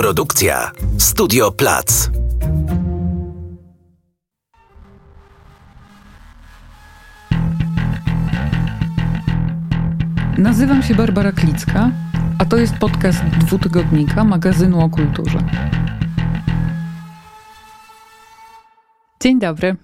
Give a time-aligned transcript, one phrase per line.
[0.00, 2.10] Produkcja Studio Plac.
[10.38, 11.90] Nazywam się Barbara Klicka,
[12.38, 15.38] a to jest podcast dwutygodnika magazynu o kulturze.
[19.22, 19.76] Dzień dobry.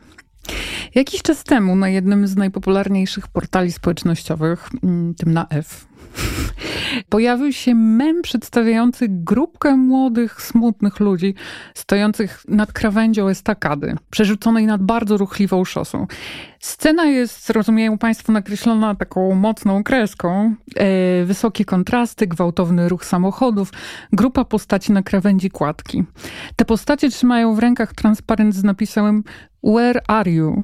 [0.94, 5.86] Jakiś czas temu na jednym z najpopularniejszych portali społecznościowych, mm, tym na F,
[7.08, 11.34] pojawił się mem przedstawiający grupkę młodych, smutnych ludzi
[11.74, 16.06] stojących nad krawędzią estakady, przerzuconej nad bardzo ruchliwą szosą.
[16.60, 20.54] Scena jest, rozumieją Państwo, nakreślona taką mocną kreską.
[20.76, 23.72] E, wysokie kontrasty, gwałtowny ruch samochodów,
[24.12, 26.04] grupa postaci na krawędzi kładki.
[26.56, 29.24] Te postacie trzymają w rękach transparent z napisem
[29.64, 30.62] Where are you?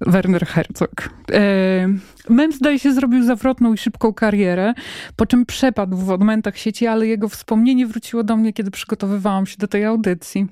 [0.00, 1.10] Werner Herzog.
[1.32, 1.88] E,
[2.28, 4.74] Mem zdaje się zrobił zawrotną i szybką karierę,
[5.16, 9.56] po czym przepadł w odmętach sieci, ale jego wspomnienie wróciło do mnie, kiedy przygotowywałam się
[9.58, 10.46] do tej audycji.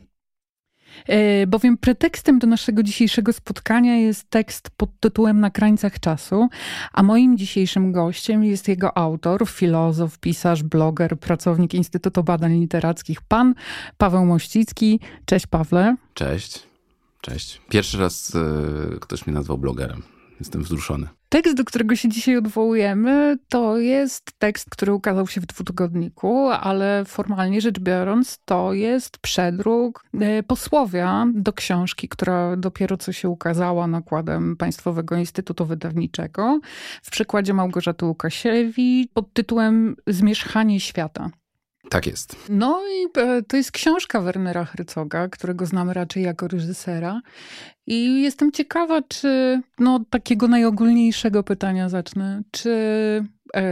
[1.08, 6.48] E, bowiem pretekstem do naszego dzisiejszego spotkania jest tekst pod tytułem Na krańcach czasu,
[6.92, 13.55] a moim dzisiejszym gościem jest jego autor, filozof, pisarz, bloger, pracownik Instytutu Badań Literackich, pan
[13.97, 15.00] Paweł Mościcki.
[15.24, 15.97] Cześć Pawle.
[16.14, 16.66] Cześć.
[17.27, 17.60] Cześć.
[17.69, 20.02] Pierwszy raz y, ktoś mnie nazwał blogerem.
[20.41, 21.08] Jestem wzruszony.
[21.28, 27.05] Tekst, do którego się dzisiaj odwołujemy, to jest tekst, który ukazał się w dwutygodniku, ale
[27.05, 33.86] formalnie rzecz biorąc, to jest przedruk e, posłowia do książki, która dopiero co się ukazała
[33.86, 36.61] nakładem Państwowego Instytutu Wydawniczego
[37.02, 41.30] w przykładzie Małgorzaty Łukasiewicz pod tytułem Zmierzchanie świata.
[41.91, 42.37] Tak jest.
[42.48, 47.20] No i e, to jest książka Wernera Herzoga, którego znamy raczej jako reżysera.
[47.87, 52.70] I jestem ciekawa, czy, no takiego najogólniejszego pytania zacznę, czy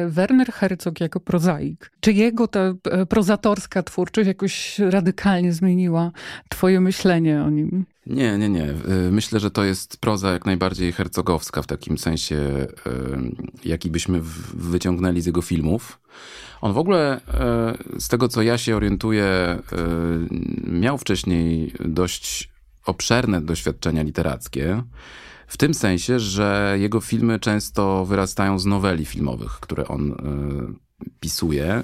[0.09, 6.13] Werner Herzog jako prozaik, czy jego ta e, prozatorska twórczość jakoś radykalnie zmieniła
[6.49, 7.87] twoje myślenie o nim?
[8.07, 8.75] Nie, nie, nie.
[9.11, 12.67] Myślę, że to jest proza jak najbardziej hercogowska w takim sensie,
[13.65, 14.21] jaki byśmy
[14.55, 16.01] wyciągnęli z jego filmów.
[16.61, 19.59] On w ogóle, e, z tego co ja się orientuję, e,
[20.67, 22.51] miał wcześniej dość
[22.87, 24.83] obszerne doświadczenia literackie.
[25.47, 30.17] W tym sensie, że jego filmy często wyrastają z noweli filmowych, które on e,
[31.21, 31.83] pisuje,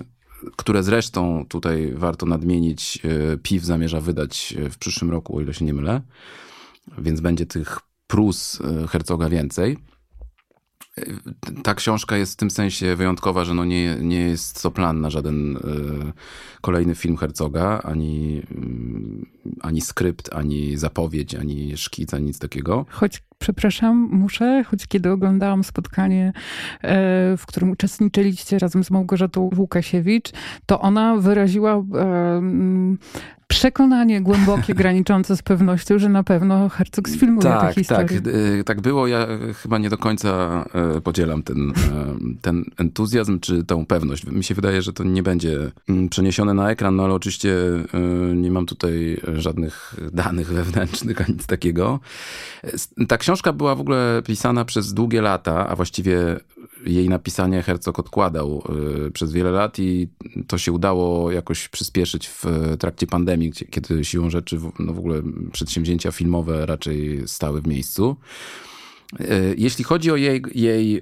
[0.56, 2.98] które zresztą tutaj warto nadmienić,
[3.42, 6.00] PIW zamierza wydać w przyszłym roku, o ile się nie mylę,
[6.98, 9.76] więc będzie tych prus Hercoga więcej
[11.62, 15.10] ta książka jest w tym sensie wyjątkowa, że no nie, nie jest to plan na
[15.10, 15.60] żaden y,
[16.60, 22.86] kolejny film Herzoga, ani, y, ani skrypt, ani zapowiedź, ani szkic, ani nic takiego.
[22.90, 26.32] Choć, przepraszam, muszę, choć kiedy oglądałam spotkanie,
[26.82, 30.30] e, w którym uczestniczyliście razem z Małgorzatą Łukasiewicz,
[30.66, 31.82] to ona wyraziła e,
[33.50, 38.20] przekonanie głębokie, graniczące z pewnością, że na pewno Herzog sfilmuje tak, tę historię.
[38.20, 38.32] Tak,
[38.66, 39.06] tak było.
[39.06, 39.26] Ja
[39.62, 40.64] chyba nie do końca
[41.04, 41.72] podzielam ten,
[42.42, 44.26] ten entuzjazm, czy tą pewność.
[44.26, 47.54] Mi się wydaje, że to nie będzie mm, przeniesione na ekran, no ale oczywiście
[48.34, 52.00] nie mam tutaj żadnych danych wewnętrznych, ani nic takiego.
[53.08, 56.40] Ta książka była w ogóle pisana przez długie lata, a właściwie
[56.86, 58.62] jej napisanie Herzog odkładał
[59.06, 60.08] y, przez wiele lat i
[60.46, 62.44] to się udało jakoś przyspieszyć w
[62.78, 68.16] trakcie pandemii, kiedy siłą rzeczy no w ogóle przedsięwzięcia filmowe raczej stały w miejscu.
[69.20, 71.00] Y, jeśli chodzi o jej, jej y,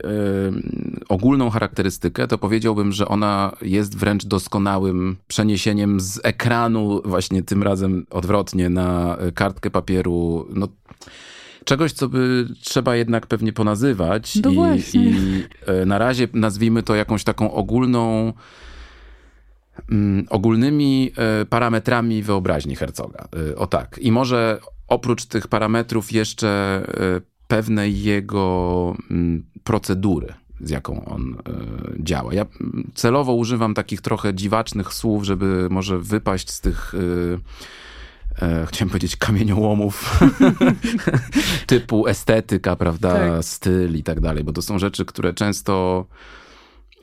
[1.09, 8.07] ogólną charakterystykę, to powiedziałbym, że ona jest wręcz doskonałym przeniesieniem z ekranu, właśnie tym razem
[8.11, 10.47] odwrotnie, na kartkę papieru.
[10.55, 10.69] No,
[11.69, 14.39] czegoś, co by trzeba jednak pewnie ponazywać.
[14.43, 15.15] No i, I
[15.67, 18.33] e, na razie nazwijmy to jakąś taką ogólną
[19.91, 23.29] mm, ogólnymi e, parametrami wyobraźni Herzoga.
[23.51, 23.99] E, o tak.
[23.99, 26.83] I może oprócz tych parametrów jeszcze
[27.49, 31.37] pewnej jego mm, procedury z jaką on
[32.01, 32.35] działa.
[32.35, 32.47] Ja
[32.95, 36.95] celowo używam takich trochę dziwacznych słów, żeby może wypaść z tych
[38.43, 40.21] e, chciałem powiedzieć kamieniołomów
[41.67, 43.45] typu estetyka, prawda, tak.
[43.45, 46.07] styl i tak dalej, bo to są rzeczy, które często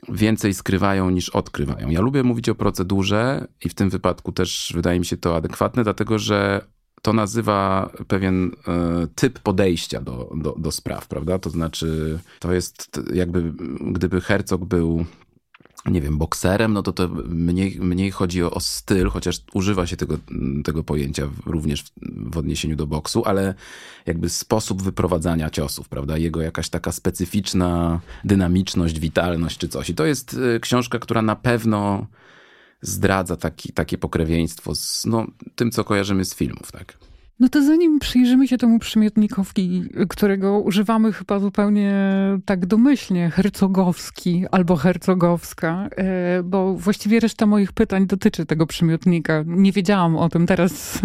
[0.08, 1.90] więcej skrywają niż odkrywają.
[1.90, 5.84] Ja lubię mówić o procedurze i w tym wypadku też wydaje mi się to adekwatne,
[5.84, 6.66] dlatego że
[7.02, 11.38] to nazywa pewien e, typ podejścia do, do, do spraw, prawda?
[11.38, 15.04] To znaczy, to jest jakby, gdyby Herzog był
[15.90, 19.96] nie wiem, bokserem, no to to mniej, mniej chodzi o, o, styl, chociaż używa się
[19.96, 20.18] tego,
[20.64, 21.90] tego pojęcia również w,
[22.32, 23.54] w, odniesieniu do boksu, ale
[24.06, 26.18] jakby sposób wyprowadzania ciosów, prawda?
[26.18, 29.90] Jego jakaś taka specyficzna dynamiczność, witalność czy coś.
[29.90, 32.06] I to jest y, książka, która na pewno
[32.80, 36.98] zdradza taki, takie pokrewieństwo z no, tym, co kojarzymy z filmów, tak?
[37.40, 41.94] No to zanim przyjrzymy się temu przymiotnikowi, którego używamy chyba zupełnie
[42.44, 49.44] tak domyślnie, hercogowski albo hercogowska, e, bo właściwie reszta moich pytań dotyczy tego przymiotnika.
[49.46, 51.02] Nie wiedziałam o tym, teraz,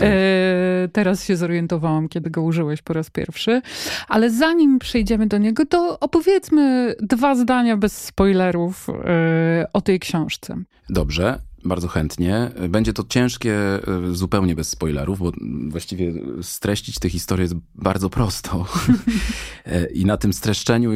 [0.00, 3.62] e, teraz się zorientowałam, kiedy go użyłeś po raz pierwszy.
[4.08, 10.56] Ale zanim przejdziemy do niego, to opowiedzmy dwa zdania bez spoilerów e, o tej książce.
[10.88, 11.49] Dobrze.
[11.64, 12.50] Bardzo chętnie.
[12.68, 13.80] Będzie to ciężkie e,
[14.12, 15.32] zupełnie bez spoilerów, bo
[15.68, 16.12] właściwie
[16.42, 18.64] streścić tę historię jest bardzo prosto.
[19.66, 20.92] E, I na tym streszczeniu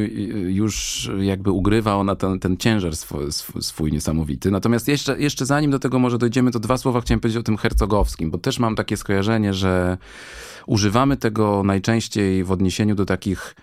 [0.47, 3.25] już jakby ugrywa ona ten, ten ciężar swój,
[3.59, 4.51] swój niesamowity.
[4.51, 7.57] Natomiast jeszcze, jeszcze zanim do tego może dojdziemy, to dwa słowa chciałem powiedzieć o tym
[7.57, 9.97] hercogowskim, bo też mam takie skojarzenie, że
[10.67, 13.55] używamy tego najczęściej w odniesieniu do takich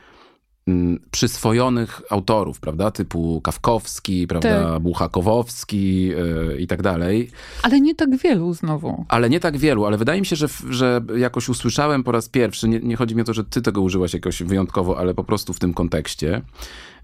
[1.10, 4.82] przyswojonych autorów, prawda, typu Kawkowski, prawda, tak.
[4.82, 7.30] Buchakowowski yy, i tak dalej.
[7.62, 9.04] Ale nie tak wielu znowu.
[9.08, 12.68] Ale nie tak wielu, ale wydaje mi się, że, że jakoś usłyszałem po raz pierwszy,
[12.68, 15.52] nie, nie chodzi mi o to, że ty tego użyłaś jakoś wyjątkowo, ale po prostu
[15.52, 16.42] w tym kontekście,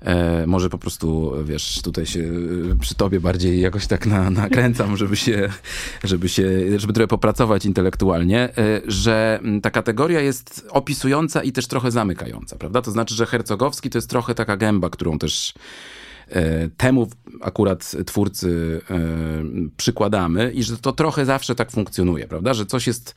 [0.00, 2.20] E, może po prostu, wiesz, tutaj się
[2.72, 5.48] e, przy tobie bardziej jakoś tak na, nakręcam, żeby się,
[6.04, 11.90] żeby się, żeby trochę popracować intelektualnie, e, że ta kategoria jest opisująca i też trochę
[11.90, 12.82] zamykająca, prawda?
[12.82, 15.54] To znaczy, że Hercogowski to jest trochę taka gęba, którą też
[16.76, 17.08] temu
[17.40, 18.80] akurat twórcy
[19.76, 22.54] przykładamy i że to trochę zawsze tak funkcjonuje, prawda?
[22.54, 23.14] Że coś jest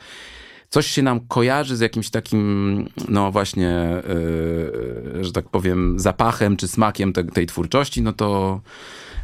[0.71, 4.01] coś się nam kojarzy z jakimś takim, no właśnie,
[5.13, 8.61] yy, że tak powiem, zapachem czy smakiem te, tej twórczości, no to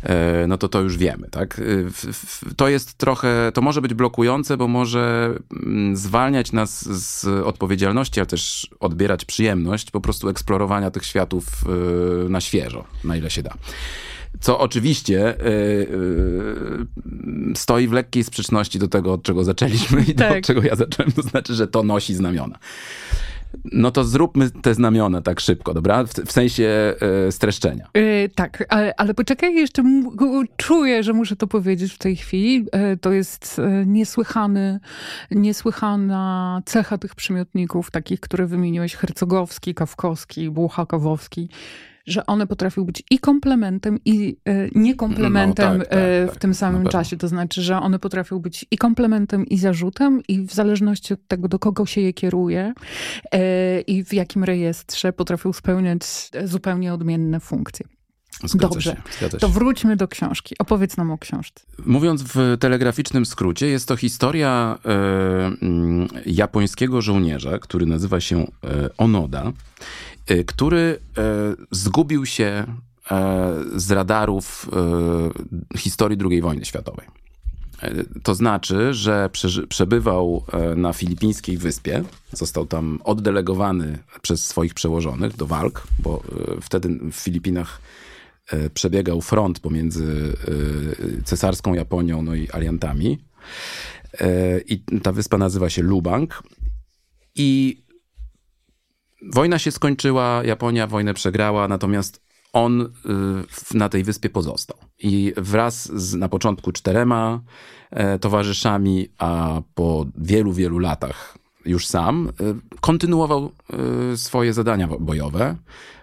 [0.04, 1.62] e, no to to już wiemy, tak?
[2.56, 5.34] To jest trochę, to może być blokujące, bo może
[5.66, 11.46] mm, zwalniać nas z odpowiedzialności, ale też odbierać przyjemność po prostu eksplorowania tych światów
[12.30, 13.54] na świeżo, na ile się da.
[14.40, 15.88] Co oczywiście yy,
[17.46, 20.34] yy, stoi w lekkiej sprzeczności do tego, od czego zaczęliśmy i tak.
[20.34, 21.12] do czego ja zacząłem.
[21.12, 22.60] To znaczy, że to nosi znamiona.
[23.72, 26.04] No to zróbmy te znamiona tak szybko, dobra?
[26.04, 26.96] W, w sensie
[27.26, 27.88] yy, streszczenia.
[27.94, 29.84] Yy, tak, ale, ale poczekaj, jeszcze
[30.58, 32.56] czuję, że muszę to powiedzieć w tej chwili.
[32.56, 34.80] Yy, to jest niesłychany,
[35.32, 41.50] niesłychana cecha tych przymiotników, takich, które wymieniłeś, Hercogowski, Kawkowski, Buchakowowski
[42.08, 46.42] że one potrafią być i komplementem, i e, niekomplementem no, tak, e, tak, w tak,
[46.42, 47.18] tym samym czasie.
[47.18, 51.48] To znaczy, że one potrafią być i komplementem, i zarzutem, i w zależności od tego,
[51.48, 52.74] do kogo się je kieruje
[53.32, 56.02] e, i w jakim rejestrze potrafią spełniać
[56.44, 57.86] zupełnie odmienne funkcje.
[58.44, 60.56] Zgadza Dobrze, się, to wróćmy do książki.
[60.60, 61.66] Opowiedz nam o książce.
[61.86, 65.52] Mówiąc w telegraficznym skrócie, jest to historia e,
[66.26, 68.46] japońskiego żołnierza, który nazywa się e,
[68.98, 69.52] Onoda
[70.48, 71.22] który y,
[71.72, 72.66] zgubił się e,
[73.76, 74.70] z radarów
[75.78, 77.08] historii II wojny światowej.
[78.24, 79.30] To znaczy, że
[79.70, 80.44] przebywał
[80.76, 86.24] na filipińskiej wyspie, został tam oddelegowany przez swoich przełożonych do walk, bo
[86.62, 87.82] wtedy w Filipinach
[88.74, 90.34] przebiegał front pomiędzy
[91.26, 93.18] cesarską Japonią no i aliantami.
[94.68, 96.44] I ta wyspa nazywa się Lubang.
[97.36, 97.82] I
[99.22, 104.78] Wojna się skończyła, Japonia wojnę przegrała, natomiast on y, na tej wyspie pozostał.
[105.00, 107.42] I wraz z na początku czterema
[107.92, 113.52] e, towarzyszami, a po wielu, wielu latach już sam, y, kontynuował
[114.14, 115.56] y, swoje zadania bojowe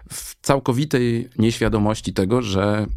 [0.09, 2.87] w całkowitej nieświadomości tego, że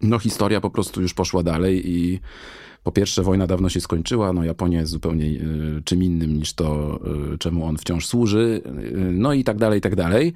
[0.00, 2.20] no, historia po prostu już poszła dalej i
[2.82, 7.00] po pierwsze, wojna dawno się skończyła, no Japonia jest zupełnie y, czym innym niż to,
[7.34, 10.32] y, czemu on wciąż służy, y, no i tak dalej, i tak dalej.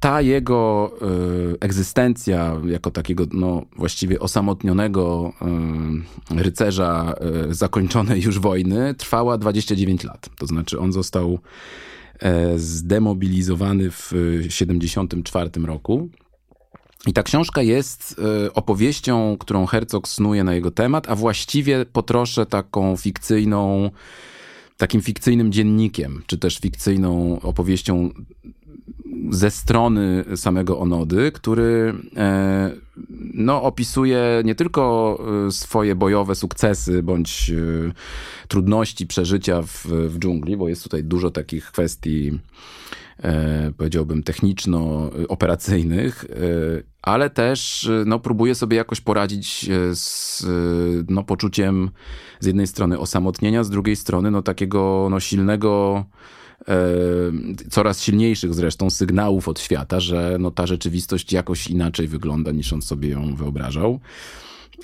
[0.00, 0.92] Ta jego
[1.60, 5.32] egzystencja jako takiego, no właściwie osamotnionego
[6.30, 7.14] rycerza
[7.50, 10.28] zakończonej już wojny trwała 29 lat.
[10.38, 11.38] To znaczy on został
[12.56, 14.12] zdemobilizowany w
[14.48, 16.08] 74 roku
[17.06, 22.02] i ta książka jest y, opowieścią, którą Herzog snuje na jego temat, a właściwie po
[22.02, 23.90] trosze taką fikcyjną,
[24.76, 28.10] takim fikcyjnym dziennikiem, czy też fikcyjną opowieścią
[29.30, 32.70] ze strony samego Onody, który e,
[33.34, 37.92] no, opisuje nie tylko e, swoje bojowe sukcesy bądź e,
[38.48, 43.03] trudności przeżycia w, w dżungli, bo jest tutaj dużo takich kwestii E,
[43.76, 46.28] powiedziałbym, techniczno-operacyjnych, e,
[47.02, 50.46] ale też e, no, próbuje sobie jakoś poradzić z
[51.08, 51.90] no, poczuciem
[52.40, 56.04] z jednej strony osamotnienia, z drugiej strony no, takiego no, silnego,
[57.70, 62.82] coraz silniejszych zresztą sygnałów od świata, że no, ta rzeczywistość jakoś inaczej wygląda niż on
[62.82, 64.00] sobie ją wyobrażał.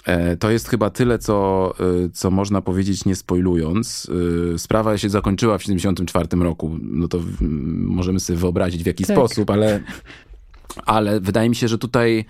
[0.07, 4.11] E, to jest chyba tyle, co, e, co można powiedzieć nie spoilując.
[4.55, 6.79] E, sprawa się zakończyła w 1974 roku.
[6.83, 7.19] No to
[7.71, 9.17] możemy sobie wyobrazić w jaki tak.
[9.17, 9.81] sposób, ale,
[10.87, 12.25] ale wydaje mi się, że tutaj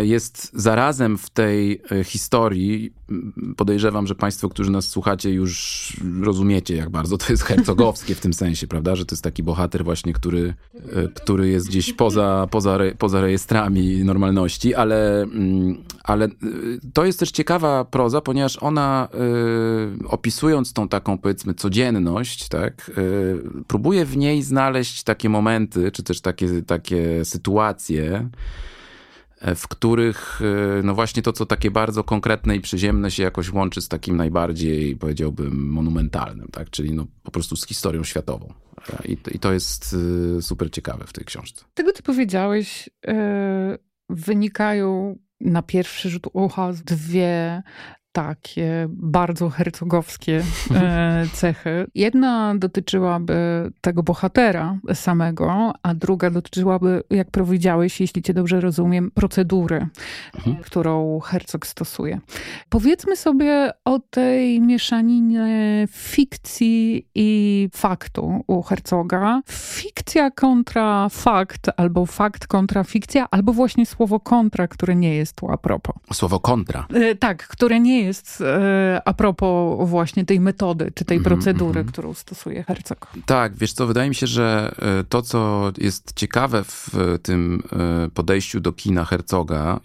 [0.00, 2.92] jest zarazem w tej e, historii,
[3.56, 8.32] podejrzewam, że Państwo, którzy nas słuchacie, już rozumiecie, jak bardzo to jest hercogowskie w tym
[8.32, 8.96] sensie, prawda?
[8.96, 10.54] Że to jest taki bohater właśnie, który,
[10.92, 16.28] e, który jest gdzieś poza, poza, poza rejestrami normalności, ale, mm, ale
[16.92, 19.08] to jest też ciekawa proza, ponieważ ona
[20.08, 22.90] opisując tą taką, powiedzmy, codzienność, tak,
[23.66, 28.28] próbuje w niej znaleźć takie momenty, czy też takie, takie sytuacje, E,
[29.56, 30.40] w których
[30.78, 34.16] e, no właśnie to, co takie bardzo konkretne i przyziemne się jakoś łączy z takim
[34.16, 36.70] najbardziej, powiedziałbym, monumentalnym, tak?
[36.70, 38.52] czyli no po prostu z historią światową.
[38.92, 39.96] E, I, i to jest
[40.40, 41.64] super ciekawe w tej książce.
[41.74, 43.14] Tego, co powiedziałeś, yy,
[44.08, 47.62] wynikają na pierwszy rzut ucha dwie
[48.12, 50.42] takie bardzo hercogowskie
[50.74, 51.86] e, cechy.
[51.94, 59.86] Jedna dotyczyłaby tego bohatera samego, a druga dotyczyłaby, jak powiedziałeś, jeśli cię dobrze rozumiem, procedury,
[60.34, 60.56] mhm.
[60.56, 62.20] którą hercog stosuje.
[62.68, 69.42] Powiedzmy sobie o tej mieszaninie fikcji i faktu u hercoga.
[69.50, 75.50] Fikcja kontra fakt, albo fakt kontra fikcja, albo właśnie słowo kontra, które nie jest tu
[75.50, 75.96] a propos.
[76.12, 76.86] Słowo kontra.
[76.94, 81.36] E, tak, które nie jest jest e, a propos właśnie tej metody, czy tej mhm,
[81.36, 81.92] procedury, mm -hmm.
[81.92, 83.06] którą stosuje Herzog.
[83.26, 86.90] Tak, wiesz co, wydaje mi się, że e, to, co jest ciekawe w
[87.22, 89.80] tym e, podejściu do kina Herzoga,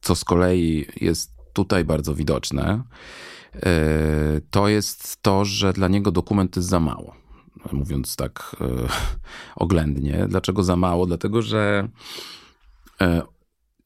[0.00, 2.82] co z kolei jest tutaj bardzo widoczne,
[4.50, 7.14] to jest to, że dla niego dokument jest za mało.
[7.72, 8.56] Mówiąc tak
[9.56, 10.26] oględnie.
[10.28, 11.06] Dlaczego za mało?
[11.06, 11.88] Dlatego, że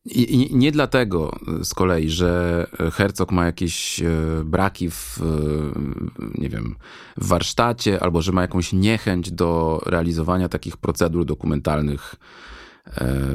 [0.04, 4.08] i, nie dlatego z kolei, że Herzog ma jakieś e,
[4.44, 6.76] braki w, e, nie wiem,
[7.16, 12.14] w warsztacie, albo że ma jakąś niechęć do realizowania takich procedur dokumentalnych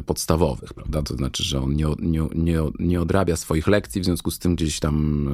[0.05, 1.01] podstawowych, prawda?
[1.01, 4.55] To znaczy, że on nie, nie, nie, nie odrabia swoich lekcji, w związku z tym
[4.55, 5.27] gdzieś tam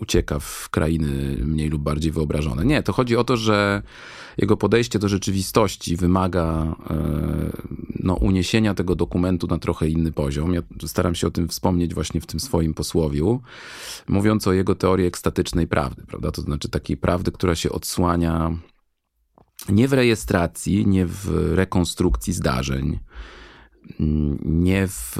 [0.00, 2.64] ucieka w krainy mniej lub bardziej wyobrażone.
[2.64, 3.82] Nie, to chodzi o to, że
[4.38, 6.96] jego podejście do rzeczywistości wymaga e,
[8.00, 10.54] no, uniesienia tego dokumentu na trochę inny poziom.
[10.54, 13.40] Ja staram się o tym wspomnieć właśnie w tym swoim posłowiu,
[14.08, 16.32] mówiąc o jego teorii ekstatycznej prawdy, prawda?
[16.32, 18.56] To znaczy takiej prawdy, która się odsłania
[19.68, 22.98] nie w rejestracji, nie w rekonstrukcji zdarzeń,
[24.44, 25.16] nie w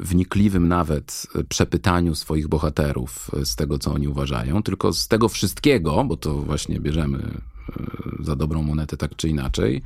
[0.00, 6.16] wnikliwym nawet przepytaniu swoich bohaterów z tego, co oni uważają, tylko z tego wszystkiego, bo
[6.16, 9.82] to właśnie bierzemy E, za dobrą monetę, tak czy inaczej.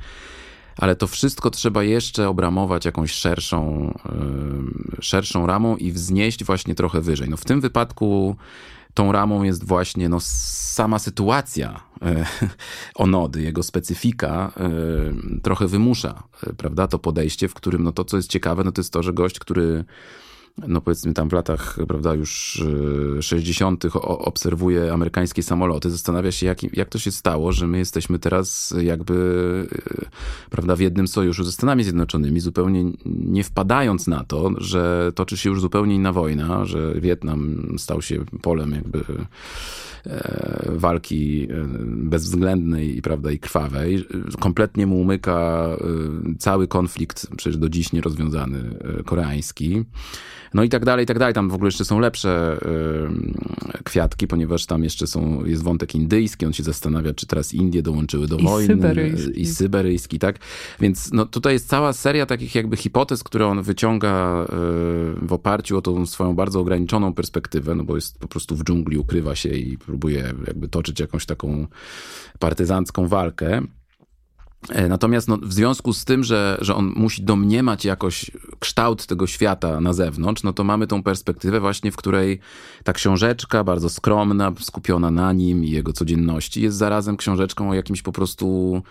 [0.77, 7.01] Ale to wszystko trzeba jeszcze obramować jakąś szerszą, e, szerszą ramą i wznieść właśnie trochę
[7.01, 7.29] wyżej.
[7.29, 8.35] No w tym wypadku
[8.93, 11.86] tą ramą jest właśnie no, sama sytuacja
[12.95, 14.51] Onody, jego specyfika
[15.43, 16.23] trochę wymusza,
[16.57, 19.13] prawda, to podejście, w którym no to, co jest ciekawe, no to jest to, że
[19.13, 19.85] gość, który
[20.67, 22.63] no powiedzmy tam w latach, prawda, już
[23.21, 23.85] 60.
[23.85, 28.73] E, obserwuje amerykańskie samoloty, zastanawia się, jak, jak to się stało, że my jesteśmy teraz
[28.81, 29.67] jakby,
[30.01, 30.05] e,
[30.49, 35.49] prawda, w jednym sojuszu ze Stanami Zjednoczonymi, zupełnie nie wpadając na to, że toczy się
[35.49, 39.03] już zupełnie inna wojna, że Wietnam stał się polem jakby e,
[40.65, 41.47] walki
[41.85, 44.05] bezwzględnej prawda, i krwawej.
[44.39, 45.67] Kompletnie mu umyka
[46.39, 48.59] cały konflikt, przecież do dziś nierozwiązany,
[49.05, 49.83] koreański.
[50.53, 51.33] No i tak dalej, i tak dalej.
[51.33, 52.57] Tam w ogóle jeszcze są lepsze
[53.83, 56.45] kwiatki, ponieważ tam jeszcze są, jest wątek indyjski.
[56.45, 58.67] On się zastanawia, czy teraz Indie dołączyły do I wojny.
[58.67, 59.41] Syberyjski.
[59.41, 60.39] I syberyjski, tak?
[60.79, 64.45] Więc no, tutaj jest cała seria takich jakby hipotez, które on wyciąga
[65.21, 68.97] w oparciu o tą swoją bardzo ograniczoną perspektywę, no bo jest po prostu w dżungli,
[68.97, 69.96] ukrywa się i próbuje
[70.47, 71.67] jakby toczyć jakąś taką
[72.39, 73.61] partyzancką walkę.
[74.69, 79.27] E, natomiast no, w związku z tym, że, że on musi domniemać jakoś kształt tego
[79.27, 82.39] świata na zewnątrz, no to mamy tą perspektywę właśnie, w której
[82.83, 88.01] ta książeczka, bardzo skromna, skupiona na nim i jego codzienności, jest zarazem książeczką o jakimś
[88.01, 88.81] po prostu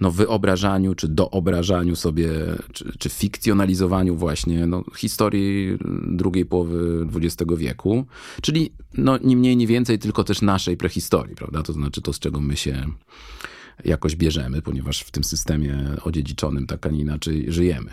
[0.00, 2.30] no, wyobrażaniu, czy doobrażaniu sobie,
[2.72, 8.06] czy, czy fikcjonalizowaniu właśnie no, historii drugiej połowy XX wieku.
[8.42, 11.62] Czyli no, ni mniej, ni więcej, tylko też naszej prehistorii, prawda?
[11.62, 12.86] To znaczy to, z czego my się
[13.84, 17.90] jakoś bierzemy, ponieważ w tym systemie odziedziczonym tak, a nie inaczej żyjemy.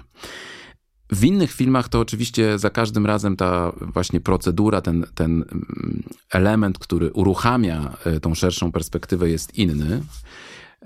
[1.12, 5.46] W innych filmach to oczywiście za każdym razem ta właśnie procedura, ten, ten
[6.32, 10.02] element, który uruchamia e, tą szerszą perspektywę jest inny.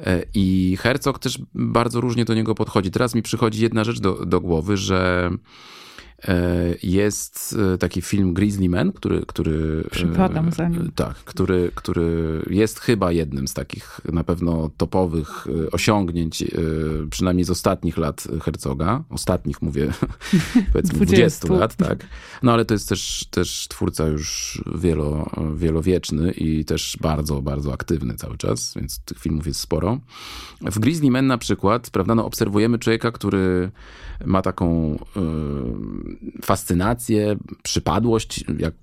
[0.06, 2.92] E, I Herzog też bardzo różnie do niego podchodzi.
[2.92, 5.30] Teraz mi przychodzi jedna rzecz do, do głowy, że
[6.84, 9.26] jest e, taki film Grizzly Man, który...
[9.28, 10.92] który Przypadam za nim.
[10.96, 16.44] Tak, który, który jest chyba jednym z takich na pewno topowych osiągnięć,
[17.10, 19.04] przynajmniej z ostatnich lat Herzoga.
[19.10, 19.94] Ostatnich mówię,
[20.74, 21.48] powiedzmy 20.
[21.48, 22.08] 20 lat, tak.
[22.44, 28.14] No ale to jest też, też twórca już wielo, wielowieczny i też bardzo, bardzo aktywny
[28.16, 30.00] cały czas, więc tych filmów jest sporo.
[30.62, 33.72] W Grizzly Man na przykład, prawda, no obserwujemy człowieka, który
[34.26, 34.98] ma taką
[36.44, 38.74] fascynację, przypadłość, jak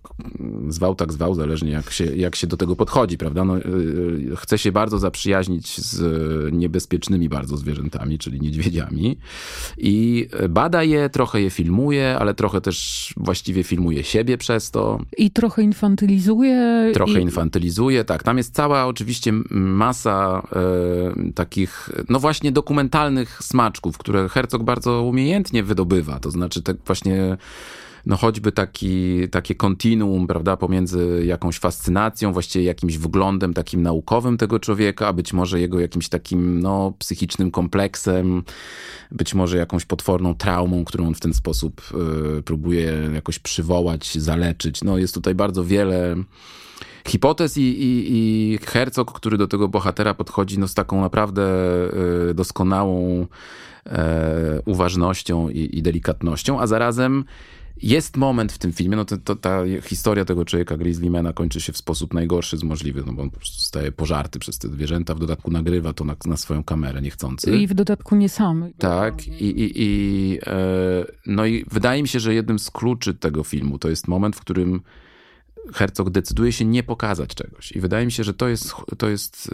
[0.68, 3.44] zwał, tak zwał, zależnie jak się, jak się do tego podchodzi, prawda?
[3.44, 6.02] No, y, chce się bardzo zaprzyjaźnić z
[6.52, 9.18] niebezpiecznymi bardzo zwierzętami, czyli niedźwiedziami
[9.78, 15.00] i bada je, trochę je filmuje, ale trochę też właściwie filmuje siebie przez to.
[15.18, 16.90] I trochę infantylizuje.
[16.94, 17.22] Trochę i...
[17.22, 18.22] infantylizuje, tak.
[18.22, 20.42] Tam jest cała oczywiście masa
[21.28, 26.20] y, takich, no właśnie dokumentalnych smaczków, które Herzog bardzo umie umiejętnie wydobywa.
[26.20, 27.15] To znaczy, tak właśnie
[28.06, 34.60] no choćby taki, takie kontinuum, prawda, pomiędzy jakąś fascynacją, właściwie jakimś wglądem takim naukowym tego
[34.60, 38.42] człowieka, a być może jego jakimś takim, no, psychicznym kompleksem,
[39.10, 41.82] być może jakąś potworną traumą, którą on w ten sposób
[42.38, 44.84] y, próbuje jakoś przywołać, zaleczyć.
[44.84, 46.16] No, jest tutaj bardzo wiele
[47.08, 51.42] hipotez i, i, i Herzog, który do tego bohatera podchodzi no, z taką naprawdę
[52.30, 53.26] y, doskonałą
[54.64, 57.24] uważnością i, i, delikatnością, a zarazem
[57.82, 61.72] jest moment w tym filmie, no to, to, ta historia tego człowieka Grizzlymana kończy się
[61.72, 65.14] w sposób najgorszy z możliwych, no bo on po prostu zostaje pożarty przez te zwierzęta,
[65.14, 67.56] w dodatku nagrywa to na, na swoją kamerę niechcący.
[67.56, 68.70] I w dodatku nie sam.
[68.78, 73.44] Tak, i, i, i e, no i wydaje mi się, że jednym z kluczy tego
[73.44, 74.80] filmu to jest moment, w którym
[75.74, 77.72] Herzog decyduje się nie pokazać czegoś.
[77.72, 79.50] I wydaje mi się, że to jest, to jest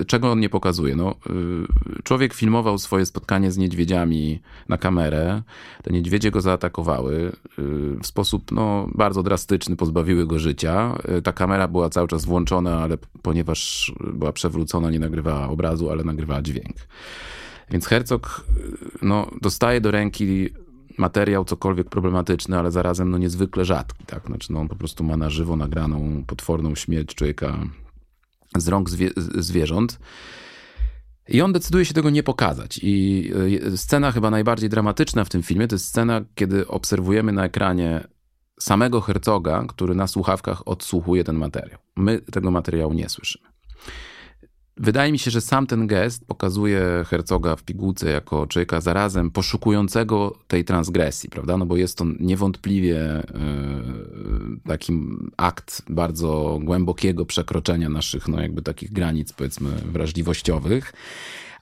[0.00, 0.96] y, czego on nie pokazuje.
[0.96, 1.14] No,
[1.98, 5.42] y, człowiek filmował swoje spotkanie z niedźwiedziami na kamerę.
[5.82, 7.32] Te niedźwiedzie go zaatakowały y,
[8.02, 10.98] w sposób no, bardzo drastyczny, pozbawiły go życia.
[11.24, 16.42] Ta kamera była cały czas włączona, ale ponieważ była przewrócona, nie nagrywała obrazu, ale nagrywała
[16.42, 16.76] dźwięk.
[17.70, 18.44] Więc Herzog
[19.02, 20.50] no, dostaje do ręki
[20.98, 24.26] materiał cokolwiek problematyczny, ale zarazem no niezwykle rzadki, tak?
[24.26, 27.58] Znaczy no on po prostu ma na żywo nagraną potworną śmierć człowieka
[28.56, 29.98] z rąk zwie zwierząt.
[31.28, 32.80] I on decyduje się tego nie pokazać.
[32.82, 33.30] I
[33.72, 38.06] e, scena chyba najbardziej dramatyczna w tym filmie to jest scena, kiedy obserwujemy na ekranie
[38.60, 41.78] samego Herzoga, który na słuchawkach odsłuchuje ten materiał.
[41.96, 43.48] My tego materiału nie słyszymy.
[44.76, 50.38] Wydaje mi się, że sam ten gest pokazuje Herzoga w pigułce jako człowieka zarazem poszukującego
[50.48, 51.56] tej transgresji, prawda?
[51.56, 58.92] No bo jest to niewątpliwie yy, takim akt bardzo głębokiego przekroczenia naszych, no jakby takich
[58.92, 60.92] granic, powiedzmy, wrażliwościowych,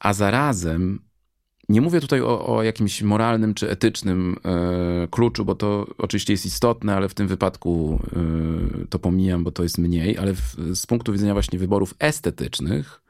[0.00, 1.00] a zarazem
[1.70, 6.46] nie mówię tutaj o, o, jakimś moralnym czy etycznym e, kluczu, bo to oczywiście jest
[6.46, 8.00] istotne, ale w tym wypadku
[8.82, 13.02] e, to pomijam, bo to jest mniej, ale w, z punktu widzenia właśnie wyborów estetycznych,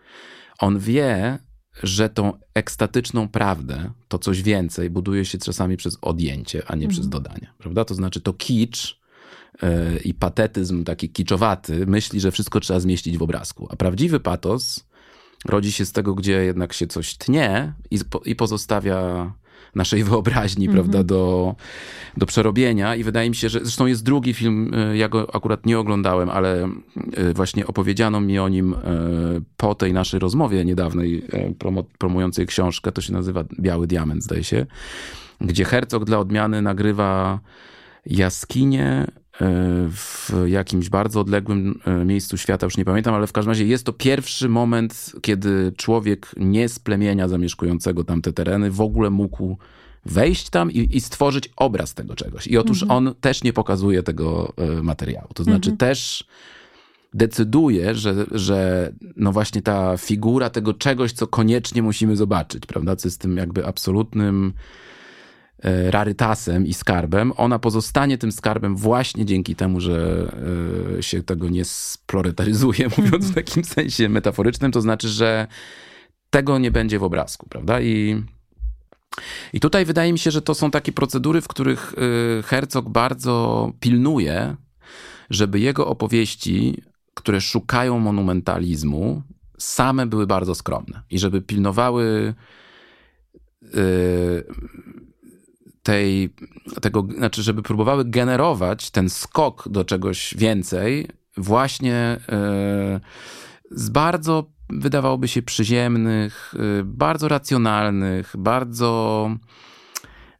[0.59, 1.39] on wie,
[1.83, 6.91] że tą ekstatyczną prawdę, to coś więcej, buduje się czasami przez odjęcie, a nie mhm.
[6.91, 7.53] przez dodanie.
[7.59, 7.85] Prawda?
[7.85, 9.01] To znaczy to kicz
[9.63, 13.69] e, i patetyzm taki kiczowaty myśli, że wszystko trzeba zmieścić w obrazku.
[13.71, 14.90] A prawdziwy patos
[15.45, 19.33] rodzi się z tego, gdzie jednak się coś tnie i, i pozostawia
[19.75, 20.81] naszej wyobraźni, mm -hmm.
[20.81, 21.55] prawda, do,
[22.17, 22.97] do przerobienia.
[22.97, 26.31] I wydaje mi się, że zresztą jest drugi film, e, ja go akurat nie oglądałem,
[26.31, 26.69] ale
[27.17, 28.77] e, właśnie opowiedziano mi o nim e,
[29.57, 31.23] po tej naszej rozmowie niedawnej,
[31.59, 34.67] promo, promującej książkę, to się nazywa Biały Diament, zdaje się,
[35.41, 37.41] gdzie Herzog dla odmiany nagrywa
[38.07, 39.07] jaskinię
[39.91, 43.93] w jakimś bardzo odległym miejscu świata, już nie pamiętam, ale w każdym razie jest to
[43.93, 49.57] pierwszy moment, kiedy człowiek nie z plemienia zamieszkującego tamte tereny w ogóle mógł
[50.07, 52.47] wejść tam i, i stworzyć obraz tego czegoś.
[52.47, 53.07] I otóż mhm.
[53.07, 55.29] on też nie pokazuje tego e, materiału.
[55.35, 55.77] To znaczy mhm.
[55.77, 56.25] też
[57.15, 62.97] decyduje, że, że no właśnie ta figura tego czegoś, co koniecznie musimy zobaczyć, prawda?
[62.97, 64.53] Co jest tym jakby absolutnym E,
[65.91, 70.27] rarytasem i skarbem, ona pozostanie tym skarbem właśnie dzięki temu, że
[70.99, 75.47] e, się tego nie sploretaryzuje, mówiąc w takim sensie metaforycznym, to znaczy, że
[76.31, 77.81] tego nie będzie w obrazku, prawda?
[77.81, 78.25] I,
[79.53, 81.95] i tutaj wydaje mi się, że to są takie procedury, w których
[82.39, 84.57] e, Herzog bardzo pilnuje,
[85.31, 86.83] żeby jego opowieści,
[87.15, 89.23] które szukają monumentalizmu,
[89.59, 92.35] same były bardzo skromne i żeby pilnowały
[95.83, 96.35] tej,
[96.83, 101.95] tego, znaczy, żeby próbowały generować ten skok do czegoś więcej, właśnie
[102.29, 103.01] e,
[103.71, 109.31] z bardzo, wydawałoby się, przyziemnych, e, bardzo racjonalnych, bardzo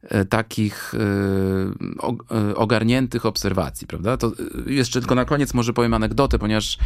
[0.03, 0.93] e, takich
[2.55, 4.17] ogarniętych obserwacji, prawda?
[4.17, 4.31] To
[4.65, 6.77] jeszcze tylko na koniec może powiem anegdotę, ponieważ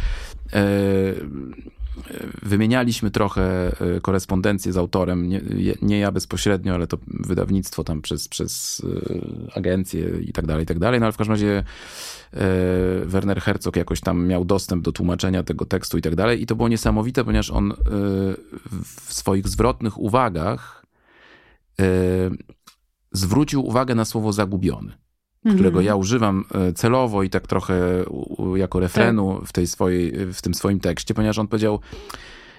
[2.42, 5.40] wymienialiśmy trochę korespondencję z autorem, nie,
[5.82, 8.82] nie, ja bezpośrednio, ale to wydawnictwo tam przez, przez
[9.54, 11.64] agencję i tak dalej, i tak dalej, no ale w każdym razie
[13.04, 16.42] Werner Herzog jakoś tam miał dostęp do tłumaczenia tego tekstu i tak dalej.
[16.42, 17.74] I to było niesamowite, ponieważ on
[19.06, 20.86] w swoich zwrotnych uwagach
[23.12, 24.92] zwrócił uwagę na słowo zagubiony,
[25.54, 25.86] którego mhm.
[25.86, 28.04] ja używam e, celowo i tak trochę
[28.54, 29.48] jako refrenu tak.
[29.48, 31.80] w, tej swojej, w tym swoim tekście, ponieważ on powiedział,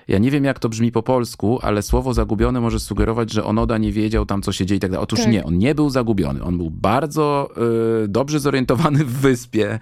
[0.07, 3.77] ja nie wiem, jak to brzmi po polsku, ale słowo zagubione może sugerować, że Onoda
[3.77, 5.03] nie wiedział tam, co się dzieje i tak dalej.
[5.03, 5.31] Otóż tak.
[5.31, 6.43] nie, on nie był zagubiony.
[6.43, 7.49] On był bardzo
[8.03, 9.79] y, dobrze zorientowany w wyspie,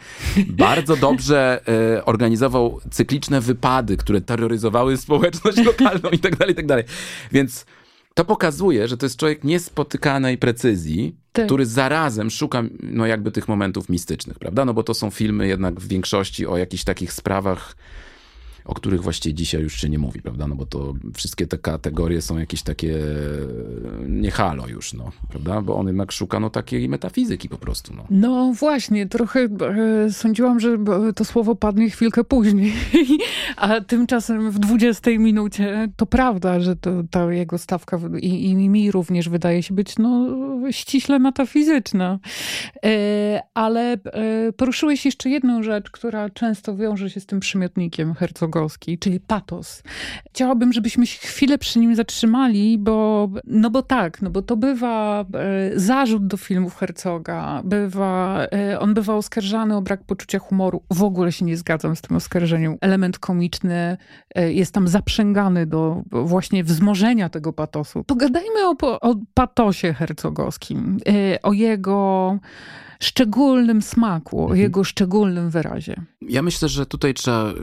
[0.49, 1.61] bardzo dobrze
[1.97, 6.83] y, organizował cykliczne wypady, które terroryzowały społeczność lokalną i tak dalej, i tak dalej.
[7.31, 7.65] Więc
[8.15, 11.45] to pokazuje, że to jest człowiek niespotykanej precyzji, tak.
[11.45, 14.65] który zarazem szuka no jakby tych momentów mistycznych, prawda?
[14.65, 17.75] No bo to są filmy jednak w większości o jakichś takich sprawach
[18.65, 20.47] o których właściwie dzisiaj już się nie mówi, prawda?
[20.47, 22.97] No bo to wszystkie te kategorie są jakieś takie
[24.07, 25.61] nie halo już, no, prawda?
[25.61, 28.05] Bo on jednak szuka no takiej metafizyki po prostu, no.
[28.09, 30.77] No właśnie, trochę e, sądziłam, że
[31.15, 32.73] to słowo padnie chwilkę później,
[33.57, 38.91] a tymczasem w 20 minucie to prawda, że to, ta jego stawka i, i mi
[38.91, 40.27] również wydaje się być no
[40.71, 42.19] ściśle metafizyczna.
[42.85, 43.97] E, ale e,
[44.57, 48.13] poruszyłeś jeszcze jedną rzecz, która często wiąże się z tym przymiotnikiem
[48.99, 49.83] Czyli patos.
[50.29, 55.21] Chciałabym, żebyśmy się chwilę przy nim zatrzymali, bo, no bo tak, no bo to bywa
[55.21, 60.83] e, zarzut do filmów Herzoga, bywa, e, on bywa oskarżany o brak poczucia humoru.
[60.93, 62.77] W ogóle się nie zgadzam z tym oskarżeniem.
[62.81, 63.97] Element komiczny
[64.35, 68.03] e, jest tam zaprzęgany do właśnie wzmożenia tego patosu.
[68.03, 70.97] Pogadajmy o, o patosie hercogowskim,
[71.43, 72.39] o jego
[72.99, 74.59] szczególnym smaku, mhm.
[74.59, 76.05] jego szczególnym wyrazie.
[76.21, 77.53] Ja myślę, że tutaj trzeba y,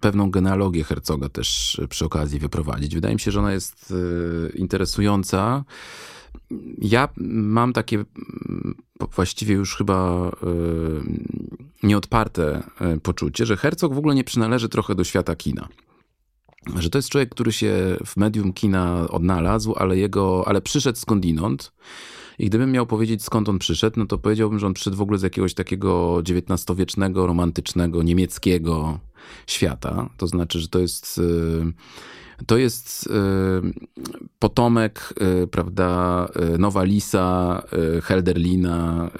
[0.00, 2.94] pewną genealogię Hercoga też przy okazji wyprowadzić.
[2.94, 5.64] Wydaje mi się, że ona jest y, interesująca.
[6.78, 8.74] Ja mam takie mm,
[9.14, 12.62] właściwie już chyba y, nieodparte
[13.02, 15.68] poczucie, że Herzog w ogóle nie przynależy trochę do świata kina
[16.76, 21.72] że to jest człowiek, który się w medium kina odnalazł, ale jego, ale przyszedł skądinąd
[22.42, 25.18] i gdybym miał powiedzieć, skąd on przyszedł, no to powiedziałbym, że on przyszedł w ogóle
[25.18, 28.98] z jakiegoś takiego XIX-wiecznego, romantycznego, niemieckiego
[29.46, 30.08] świata.
[30.16, 31.22] To znaczy, że to jest y,
[32.46, 33.10] to jest y,
[34.38, 37.62] potomek, y, prawda, y, Nowa Lisa,
[38.02, 39.10] Helderlina,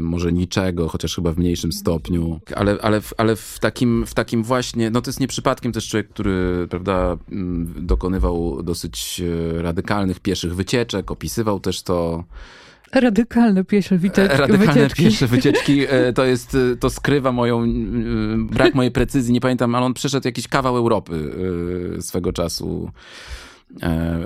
[0.00, 4.90] może niczego, chociaż chyba w mniejszym stopniu, ale, ale, ale w, takim, w takim właśnie,
[4.90, 9.22] no to jest nie przypadkiem też człowiek, który, prawda, mm, dokonywał dosyć
[9.56, 12.24] radykalnych pieszych wycieczek, opisywał też to
[12.94, 14.38] Radykalne piesze wycieczki.
[14.38, 15.04] Radykalne wycieczki.
[15.04, 15.84] piesze wycieczki.
[15.94, 17.64] E, to jest, e, to skrywa moją,
[18.38, 21.30] brak mojej precyzji, nie pamiętam, ale on przeszedł jakiś kawał Europy
[21.98, 22.90] e, swego czasu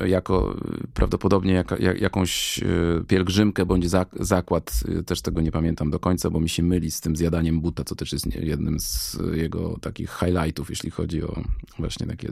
[0.06, 0.56] jako
[0.94, 2.60] prawdopodobnie jak, jak, jakąś
[3.08, 3.84] pielgrzymkę bądź
[4.20, 7.84] zakład, też tego nie pamiętam do końca, bo mi się myli z tym zjadaniem buta,
[7.84, 11.42] co też jest jednym z jego takich highlightów, jeśli chodzi o
[11.78, 12.28] właśnie takie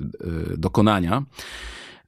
[0.57, 1.23] dokonania.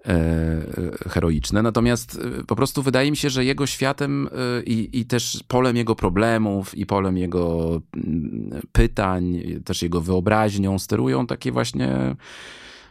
[0.06, 1.62] E, e, heroiczne.
[1.62, 4.28] Natomiast e, po prostu wydaje mi się, że jego światem
[4.66, 11.26] i, i też polem jego problemów i polem jego mm, pytań, też jego wyobraźnią sterują
[11.26, 12.16] takie właśnie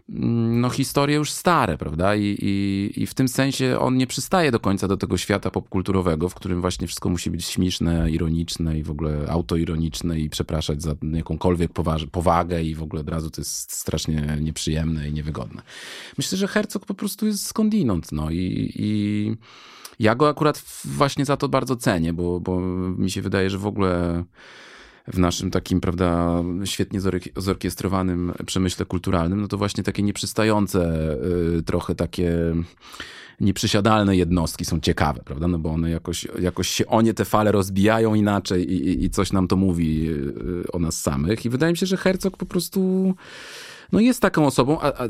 [0.10, 2.16] no, historie już stare, prawda?
[2.16, 6.30] I, i, I w tym sensie on nie przystaje do końca do tego świata popkulturowego,
[6.30, 10.96] w którym właśnie wszystko musi być śmieszne, ironiczne i w ogóle autoironiczne i przepraszać za
[11.14, 11.72] jakąkolwiek
[12.12, 15.62] powagę i w ogóle od razu to jest strasznie nieprzyjemne i niewygodne.
[16.18, 19.36] Myślę, że Herzog po prostu jest skądinąd, no i, i
[20.00, 22.60] ja go akurat właśnie za to bardzo cenię, bo, bo
[22.98, 24.24] mi się wydaje, że w ogóle
[25.08, 27.00] w naszym takim, prawda, świetnie
[27.36, 31.12] zorkiestrowanym przemyśle kulturalnym, no to właśnie takie nieprzystające,
[31.58, 32.34] y, trochę takie
[33.40, 35.48] nieprzysiadalne jednostki są ciekawe, prawda?
[35.48, 39.32] No bo one jakoś, jakoś się o nie te fale rozbijają inaczej i, i coś
[39.32, 41.46] nam to mówi y, o nas samych.
[41.46, 43.14] I wydaje mi się, że Herzog po prostu
[43.92, 45.08] no jest taką osobą, a, a,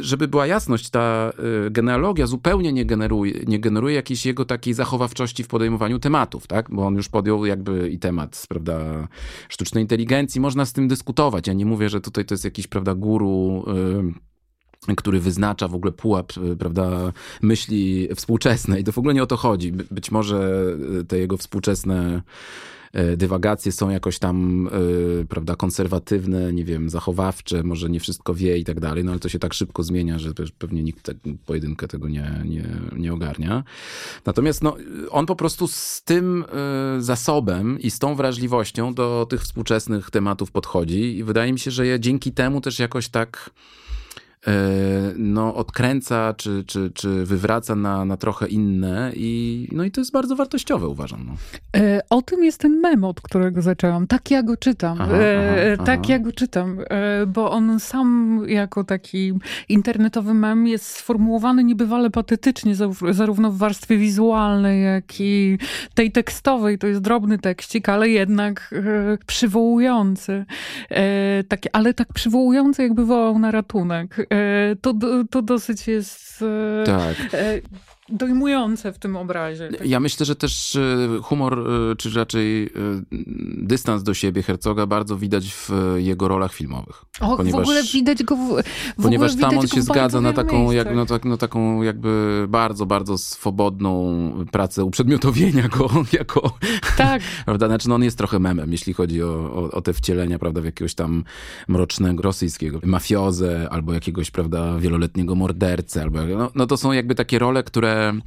[0.00, 1.32] żeby była jasność, ta
[1.66, 6.70] y, genealogia zupełnie nie generuje, nie generuje jakiejś jego takiej zachowawczości w podejmowaniu tematów, tak?
[6.70, 9.08] Bo on już podjął jakby i temat, prawda,
[9.48, 10.40] sztucznej inteligencji.
[10.40, 11.46] Można z tym dyskutować.
[11.46, 13.64] Ja nie mówię, że tutaj to jest jakiś, prawda, guru...
[14.96, 18.84] który wyznacza w ogóle pułap, prawda, myśli współczesnej.
[18.84, 19.72] To w ogóle nie o to chodzi.
[19.72, 20.64] Być może
[21.08, 22.22] te jego współczesne
[23.16, 24.68] dywagacje są jakoś tam,
[25.22, 29.20] e, prawda, konserwatywne, nie wiem, zachowawcze, może nie wszystko wie i tak dalej, no ale
[29.20, 32.64] to się tak szybko zmienia, że pewnie nikt tak pojedynkę tego nie, nie,
[32.96, 33.64] nie ogarnia.
[34.26, 34.76] Natomiast no,
[35.10, 36.44] on po prostu z tym
[36.96, 41.70] e, zasobem i z tą wrażliwością do tych współczesnych tematów podchodzi i wydaje mi się,
[41.70, 43.87] że je dzięki temu też jakoś tak E,
[45.16, 50.12] no, odkręca czy, czy, czy wywraca na, na trochę inne i, no i to jest
[50.12, 51.26] bardzo wartościowe, uważam.
[51.26, 51.32] No.
[51.80, 54.06] E, o tym jest ten mem, od którego zaczęłam.
[54.06, 54.98] Tak ja go czytam.
[55.00, 56.12] Aha, e, aha, tak aha.
[56.12, 59.32] ja go czytam, e, bo on sam jako taki
[59.68, 62.74] internetowy mem jest sformułowany niebywale patetycznie,
[63.10, 65.58] zarówno w warstwie wizualnej, jak i
[65.94, 66.78] tej tekstowej.
[66.78, 70.44] To jest drobny tekścik, ale jednak e, przywołujący.
[70.90, 74.26] E, taki, ale tak przywołujący, jakby wołał na ratunek.
[74.38, 74.94] E, to,
[75.30, 77.16] to dosyć jest e, tak.
[78.10, 79.68] Dojmujące w tym obrazie.
[79.78, 79.86] Tak?
[79.86, 81.58] Ja myślę, że też e, humor,
[81.92, 82.68] e, czy raczej e,
[83.56, 87.04] dystans do siebie Herzoga bardzo widać w jego rolach filmowych.
[87.20, 88.62] O, ponieważ, w ogóle widać go w,
[88.98, 92.86] w Ponieważ tam on się zgadza na taką, jak, no, tak, no, taką jakby bardzo,
[92.86, 96.58] bardzo swobodną pracę uprzedmiotowienia go jako...
[96.96, 97.22] Tak.
[97.46, 97.66] prawda?
[97.66, 100.64] Znaczy, no, on jest trochę memem, jeśli chodzi o, o, o te wcielenia, prawda, w
[100.64, 101.24] jakiegoś tam
[101.68, 106.18] mrocznego, rosyjskiego mafiozę, albo jakiegoś, prawda, wieloletniego mordercę, albo...
[106.26, 108.22] No, no to są jakby takie role, które Um.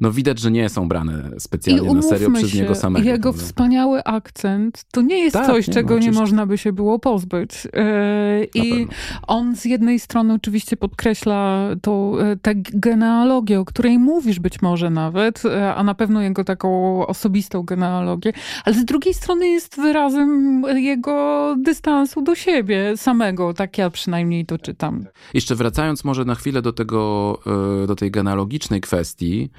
[0.00, 3.06] No widać, że nie są brane specjalnie na serio przez się, niego samego.
[3.06, 3.46] Jego prawda?
[3.46, 6.98] wspaniały akcent to nie jest tak, coś, nie, czego no, nie można by się było
[6.98, 7.64] pozbyć.
[7.64, 8.86] Yy, I
[9.26, 14.90] on z jednej strony oczywiście podkreśla tą, e, tę genealogię, o której mówisz być może
[14.90, 18.32] nawet, e, a na pewno jego taką osobistą genealogię,
[18.64, 23.54] ale z drugiej strony jest wyrazem jego dystansu do siebie samego.
[23.54, 25.06] Tak ja przynajmniej to czytam.
[25.34, 27.38] Jeszcze wracając może na chwilę do tego,
[27.86, 29.50] do tej genealogicznej kwestii,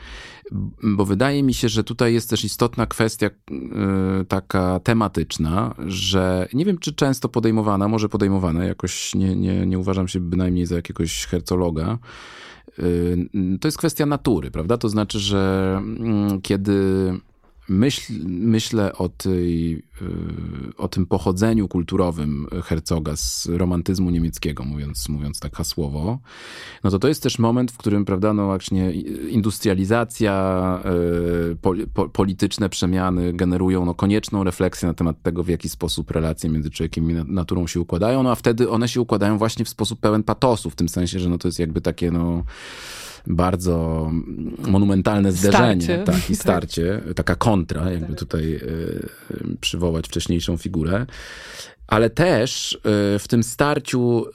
[0.84, 6.66] bo wydaje mi się, że tutaj jest też istotna kwestia yy, taka tematyczna, że nie
[6.66, 11.26] wiem, czy często podejmowana, może podejmowana, jakoś nie, nie, nie uważam się bynajmniej za jakiegoś
[11.26, 11.98] hercologa.
[12.78, 14.78] Yy, to jest kwestia natury, prawda?
[14.78, 15.82] To znaczy, że
[16.32, 16.74] yy, kiedy
[17.70, 25.40] myśl, myślę o, tej, y, o tym pochodzeniu kulturowym Herzoga z romantyzmu niemieckiego, mówiąc, mówiąc
[25.40, 26.20] tak hasłowo,
[26.84, 28.92] no to to jest też moment, w którym, prawda, no właśnie
[29.30, 30.84] industrializacja,
[31.52, 36.12] y, po, po, polityczne przemiany generują no, konieczną refleksję na temat tego, w jaki sposób
[36.12, 39.70] relacje między człowiekiem i naturą się układają, no a wtedy one się układają właśnie w
[39.70, 42.44] sposób pełen patosu, w tym sensie, że no to jest jakby takie, no
[43.30, 44.12] bardzo
[44.68, 46.04] monumentalne zderzenie starcie.
[46.04, 46.42] Tak, i tak.
[46.44, 47.14] starcie, tak.
[47.14, 48.60] taka kontra, jakby tutaj e,
[49.62, 51.06] przywołać wcześniejszą figurę.
[51.88, 52.80] Ale też e,
[53.20, 54.26] w tym starciu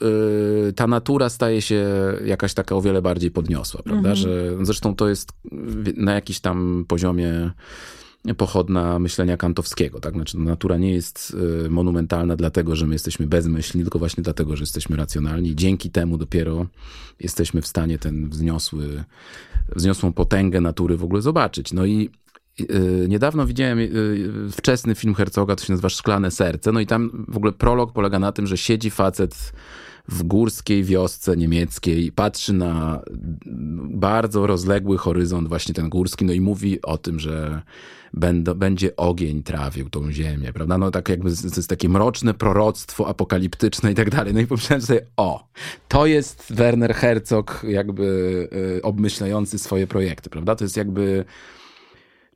[0.69, 1.85] e, ta natura staje się
[2.25, 4.09] jakaś taka o wiele bardziej podniosła, prawda?
[4.09, 4.15] Mhm.
[4.15, 5.33] Że zresztą to jest
[5.97, 7.51] na jakiś tam poziomie
[8.37, 9.99] pochodna myślenia kantowskiego.
[9.99, 10.13] Tak?
[10.13, 14.55] Znaczy, no, natura nie jest y, monumentalna dlatego, że my jesteśmy bezmyślni, tylko właśnie dlatego,
[14.55, 15.55] że jesteśmy racjonalni.
[15.55, 16.65] Dzięki temu dopiero
[17.19, 19.03] jesteśmy w stanie ten wzniosły,
[19.75, 21.73] wzniosłą potęgę natury w ogóle zobaczyć.
[21.73, 22.09] No i
[22.59, 26.71] y, niedawno widziałem y, wczesny film Herzoga, to się nazywa Szklane Serce.
[26.71, 29.53] No i tam w ogóle prolog polega na tym, że siedzi facet
[30.07, 33.01] w górskiej wiosce niemieckiej, patrzy na
[33.89, 37.61] bardzo rozległy horyzont, właśnie ten górski, no i mówi o tym, że
[38.13, 40.77] będą, będzie ogień trawił tą ziemię, prawda?
[40.77, 44.33] No tak jakby to jest takie mroczne proroctwo apokaliptyczne i tak dalej.
[44.33, 45.47] No i pomyślałem sobie, o,
[45.87, 48.03] to jest Werner Herzog jakby
[48.77, 50.55] y, obmyślający swoje projekty, prawda?
[50.55, 51.25] To jest jakby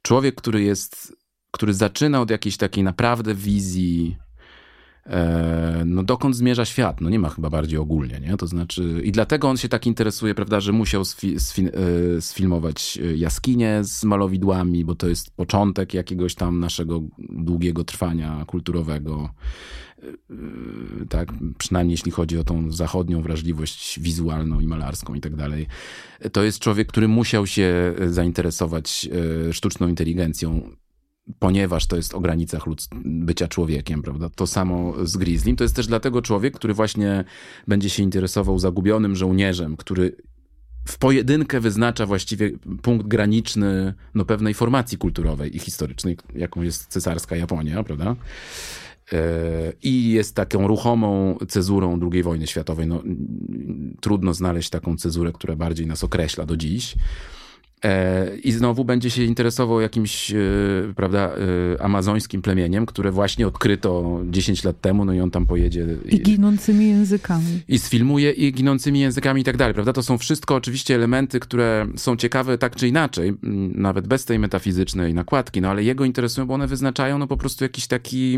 [0.01, 1.15] człowiek, który jest,
[1.51, 4.17] który zaczyna od jakiejś takiej naprawdę wizji
[5.85, 7.01] no dokąd zmierza świat?
[7.01, 8.37] No nie ma chyba bardziej ogólnie, nie?
[8.37, 12.99] To znaczy, i dlatego on się tak interesuje, prawda, że musiał sfi, sfi, e, sfilmować
[13.15, 19.29] jaskinie z malowidłami, bo to jest początek jakiegoś tam naszego długiego trwania kulturowego.
[20.03, 20.05] E,
[21.09, 25.67] tak, przynajmniej jeśli chodzi o tą zachodnią wrażliwość wizualną i malarską i tak dalej.
[26.31, 29.09] To jest człowiek, który musiał się zainteresować
[29.51, 30.71] sztuczną inteligencją
[31.39, 32.63] ponieważ to jest o granicach
[33.05, 34.29] bycia człowiekiem, prawda?
[34.29, 35.55] To samo z Grizzlym.
[35.55, 37.23] To jest też dlatego człowiek, który właśnie
[37.67, 40.15] będzie się interesował zagubionym żołnierzem, który
[40.87, 47.35] w pojedynkę wyznacza właściwie punkt graniczny no, pewnej formacji kulturowej i historycznej, jaką jest cesarska
[47.35, 48.15] Japonia, prawda?
[49.13, 52.87] E, I jest taką ruchomą cezurą II wojny światowej.
[52.87, 53.03] No,
[54.01, 56.95] trudno znaleźć taką cezurę, która bardziej nas określa do dziś.
[57.85, 60.35] E, I znowu będzie się interesował jakimś, e,
[60.95, 61.31] prawda,
[61.75, 65.87] e, amazońskim plemieniem, które właśnie odkryto 10 lat temu, no i on tam pojedzie.
[66.05, 67.61] I ginącymi językami.
[67.67, 69.93] I sfilmuje i ginącymi językami i tak dalej, prawda?
[69.93, 73.33] To są wszystko oczywiście elementy, które są ciekawe tak czy inaczej,
[73.75, 77.65] nawet bez tej metafizycznej nakładki, no ale jego interesują, bo one wyznaczają no po prostu
[77.65, 78.37] jakiś taki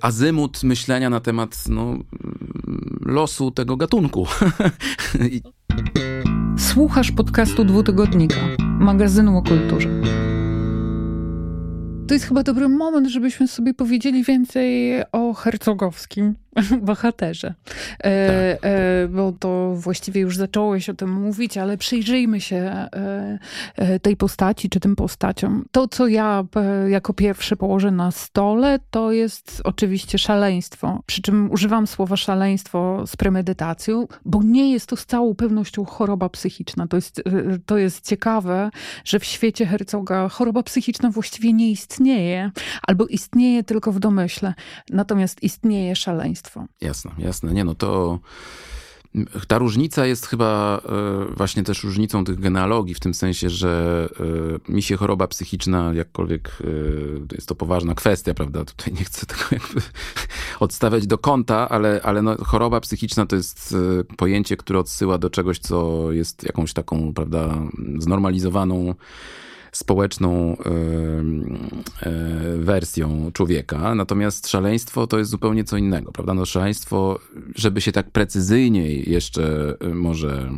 [0.00, 1.98] azymut myślenia na temat no,
[3.00, 4.26] losu tego gatunku.
[6.58, 9.88] Słuchasz podcastu dwutygodnika, magazynu o kulturze.
[12.08, 16.34] To jest chyba dobry moment, żebyśmy sobie powiedzieli więcej o hercogowskim
[16.82, 17.54] bohaterze.
[18.04, 18.70] E, tak.
[18.70, 23.38] e, bo to właściwie już zacząłeś o tym mówić, ale przyjrzyjmy się e,
[23.76, 25.64] e tej postaci, czy tym postaciom.
[25.72, 31.02] To, co ja e, jako pierwsze położę na stole, to jest oczywiście szaleństwo.
[31.06, 36.28] Przy czym używam słowa szaleństwo z premedytacją, bo nie jest to z całą pewnością choroba
[36.28, 36.86] psychiczna.
[36.86, 37.22] To jest,
[37.66, 38.70] to jest ciekawe,
[39.04, 42.50] że w świecie hercoga choroba psychiczna właściwie nie istnieje,
[42.82, 44.54] albo istnieje tylko w domyśle.
[44.90, 46.37] Natomiast istnieje szaleństwo.
[46.80, 47.52] Jasne, jasne.
[47.52, 48.18] Nie no, to
[49.48, 50.80] ta różnica jest chyba
[51.28, 54.08] e, właśnie też różnicą tych genealogii, w tym sensie, że
[54.68, 58.64] e, mi się choroba psychiczna, jakkolwiek e, jest to poważna kwestia, prawda?
[58.64, 59.80] Tutaj nie chcę tego jakby
[60.60, 63.76] odstawiać do kąta, ale, ale no, choroba psychiczna to jest
[64.16, 67.54] pojęcie, które odsyła do czegoś, co jest jakąś taką, prawda,
[67.98, 68.94] znormalizowaną
[69.72, 72.12] społeczną e,
[72.58, 76.34] wersją człowieka, natomiast szaleństwo to jest zupełnie co innego, prawda?
[76.34, 77.18] No szaleństwo,
[77.56, 80.50] żeby się tak precyzyjniej jeszcze e, może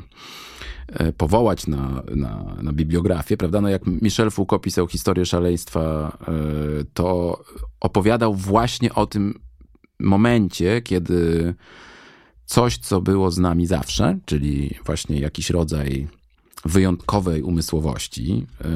[0.88, 3.60] e, powołać na, na, na bibliografię, prawda?
[3.60, 6.18] No jak Michel Foucault pisał historię szaleństwa,
[6.94, 7.38] to
[7.80, 9.40] opowiadał właśnie o tym
[10.00, 11.54] momencie, kiedy
[12.44, 16.08] coś, co było z nami zawsze, czyli właśnie jakiś rodzaj
[16.64, 18.68] wyjątkowej umysłowości e,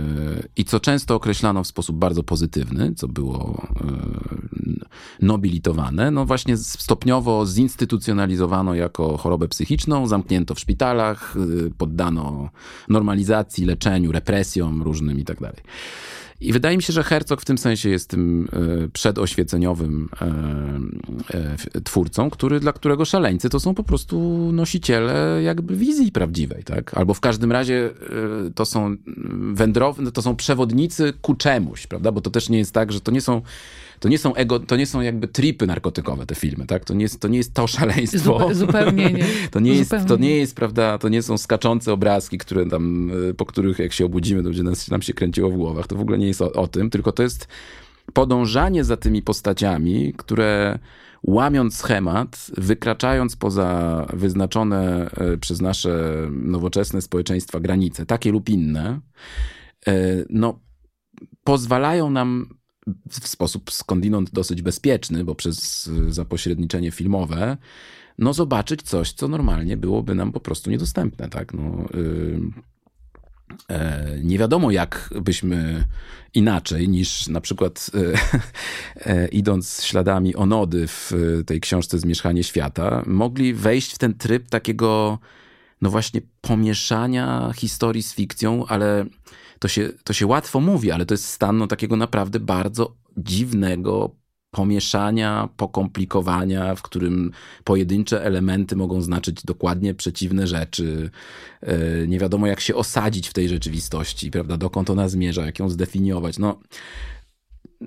[0.57, 7.47] i co często określano w sposób bardzo pozytywny, co było e, nobilitowane, no właśnie stopniowo
[7.47, 12.51] zinstytucjonalizowano jako chorobę psychiczną, zamknięto w szpitalach, e, poddano
[12.89, 15.63] normalizacji, leczeniu, represjom różnym i tak dalej.
[16.41, 20.27] I wydaje mi się, że Herzog w tym sensie jest tym e, przedoświeceniowym e,
[21.75, 24.19] e, twórcą, który, dla którego szaleńcy to są po prostu
[24.53, 26.95] nosiciele jakby wizji prawdziwej, tak?
[26.95, 27.91] Albo w każdym razie
[28.55, 28.97] to są
[29.53, 32.13] wędrowne, to są przewodnicy ku czemuś, prawda?
[32.13, 33.43] Bo to też nie jest tak, że to nie są
[34.05, 36.85] to nie są ego, to nie są jakby tripy narkotykowe te filmy, tak?
[36.85, 38.55] To nie jest to, nie jest to szaleństwo.
[38.55, 39.25] zupełnie nie.
[39.51, 43.47] to nie jest, to nie jest, prawda, to nie są skaczące obrazki, które tam, po
[43.47, 45.87] których jak się obudzimy, to będzie nas, nam się kręciło w głowach.
[45.87, 47.49] To w ogóle nie jest o, o tym, tylko to jest
[48.13, 50.79] podążanie za tymi postaciami, które
[51.23, 59.01] łamiąc schemat, wykraczając poza wyznaczone e, przez nasze nowoczesne społeczeństwa granice, takie lub inne,
[59.87, 59.93] e,
[60.31, 60.61] no,
[61.45, 62.55] pozwalają nam
[63.11, 67.57] w sposób skądinąd dosyć bezpieczny, bo przez zapośredniczenie filmowe,
[68.19, 71.55] no zobaczyć coś, co normalnie byłoby nam po prostu niedostępne, tak?
[71.55, 72.41] No, yy,
[74.23, 75.85] nie wiadomo, jak byśmy
[76.35, 78.19] inaczej niż na przykład e,
[79.13, 81.13] e, idąc śladami Onody w
[81.47, 85.19] tej książce Zmierzchanie Świata, mogli wejść w ten tryb takiego,
[85.83, 89.07] no właśnie, pomieszania historii z fikcją, ale
[89.59, 94.11] to się, to się łatwo mówi, ale to jest stan no, takiego naprawdę bardzo dziwnego
[94.55, 97.33] pomieszania, pokomplikowania, w którym
[97.65, 101.11] pojedyncze elementy mogą znaczyć dokładnie przeciwne rzeczy.
[101.61, 104.57] E, nie wiadomo, jak się osadzić w tej rzeczywistości, prawda?
[104.57, 106.39] Dokąd ona zmierza, jak ją zdefiniować.
[106.39, 106.59] No,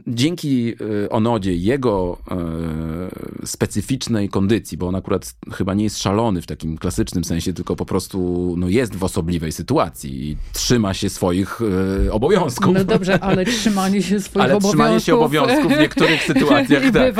[0.07, 6.45] dzięki e, Onodzie jego e, specyficznej kondycji, bo on akurat chyba nie jest szalony w
[6.45, 11.59] takim klasycznym sensie, tylko po prostu no, jest w osobliwej sytuacji i trzyma się swoich
[12.07, 12.73] e, obowiązków.
[12.73, 14.71] No dobrze, ale trzymanie się swoich ale obowiązków...
[14.71, 17.15] trzymanie się obowiązków w niektórych sytuacjach tak,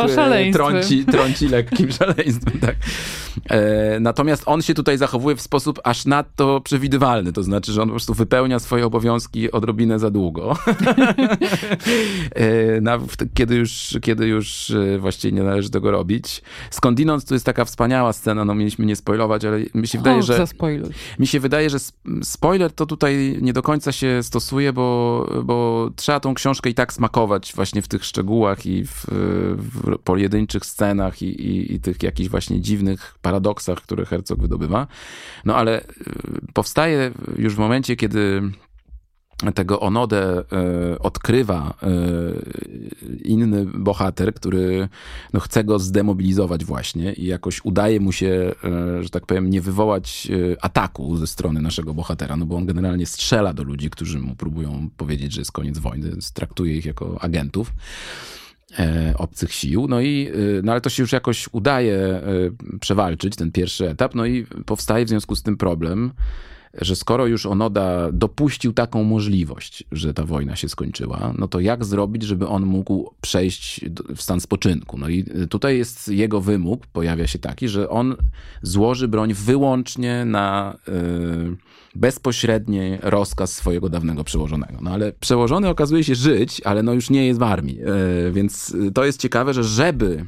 [0.54, 2.60] trąci, trąci lekkim szaleństwem.
[2.60, 2.76] Tak.
[4.00, 7.94] Natomiast on się tutaj zachowuje w sposób aż nadto przewidywalny, to znaczy, że on po
[7.94, 10.56] prostu wypełnia swoje obowiązki odrobinę za długo.
[12.82, 13.00] na,
[13.34, 16.42] kiedy, już, kiedy już e, właściwie nie należy tego robić.
[16.72, 20.22] Skądinąd to jest taka wspaniała scena, no mieliśmy nie spoilować, ale mi się wydaje, o,
[20.22, 20.46] że...
[21.20, 21.78] Mi się wydaje, że
[22.24, 26.94] spoiler to tutaj nie do końca się stosuje, bo, bo trzeba tą książkę i tak
[26.94, 29.06] smakować właśnie w tych szczegółach i w,
[29.58, 34.88] w pojedynczych scenach i, i, i tych jakichś właśnie dziwnych paradoksach, które Herzog wydobywa.
[35.46, 35.86] No ale e,
[36.54, 38.42] powstaje już w momencie, kiedy
[39.56, 41.90] tego Onodę e, odkrywa e,
[43.24, 44.90] inny bohater, który
[45.34, 49.62] no, chce go zdemobilizować właśnie i jakoś udaje mu się, e, że tak powiem, nie
[49.62, 50.28] wywołać
[50.62, 54.90] ataku ze strony naszego bohatera, no bo on generalnie strzela do ludzi, którzy mu próbują
[54.98, 57.74] powiedzieć, że jest koniec wojny, traktuje ich jako agentów
[59.16, 59.88] obcych sił.
[59.88, 60.32] No i,
[60.64, 62.22] no ale to się już jakoś udaje
[62.80, 66.12] przewalczyć, ten pierwszy etap, no i powstaje w związku z tym problem,
[66.74, 71.86] że skoro już Onoda dopuścił taką możliwość, że ta wojna się skończyła, no to jak
[71.86, 74.98] zrobić, żeby on mógł przejść w stan spoczynku?
[74.98, 78.16] No i tutaj jest jego wymóg, pojawia się taki, że on
[78.62, 81.56] złoży broń wyłącznie na yy,
[81.96, 84.78] bezpośredni rozkaz swojego dawnego przełożonego.
[84.82, 87.78] No ale przełożony okazuje się żyć, ale no już nie jest w armii.
[87.78, 90.26] Yy, więc to jest ciekawe, że żeby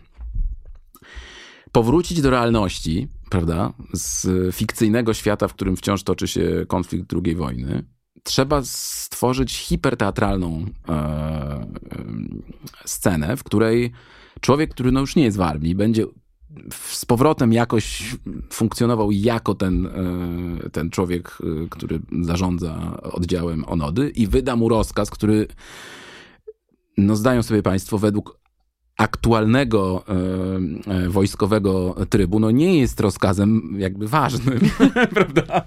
[1.72, 7.84] powrócić do realności, prawda, z fikcyjnego świata, w którym wciąż toczy się konflikt II wojny,
[8.24, 11.68] trzeba stworzyć hiperteatralną e, e,
[12.86, 13.92] scenę, w której
[14.42, 16.06] człowiek, który no już nie jest w armii, będzie
[16.72, 18.16] z powrotem jakoś
[18.50, 25.10] funkcjonował jako ten, e, ten człowiek, e, który zarządza oddziałem Onody i wyda mu rozkaz,
[25.10, 25.48] który
[26.98, 28.39] no zdają sobie państwo, według
[29.00, 30.04] aktualnego
[30.88, 34.60] e, e, wojskowego trybu, no nie jest rozkazem jakby ważnym,
[35.16, 35.62] prawda?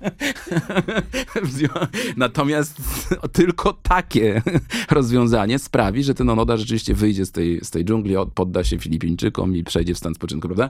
[2.17, 2.81] Natomiast
[3.33, 4.43] tylko takie
[4.91, 9.57] rozwiązanie sprawi, że ten Onoda rzeczywiście wyjdzie z tej, z tej dżungli, podda się Filipińczykom
[9.57, 10.69] i przejdzie w stan spoczynku, prawda?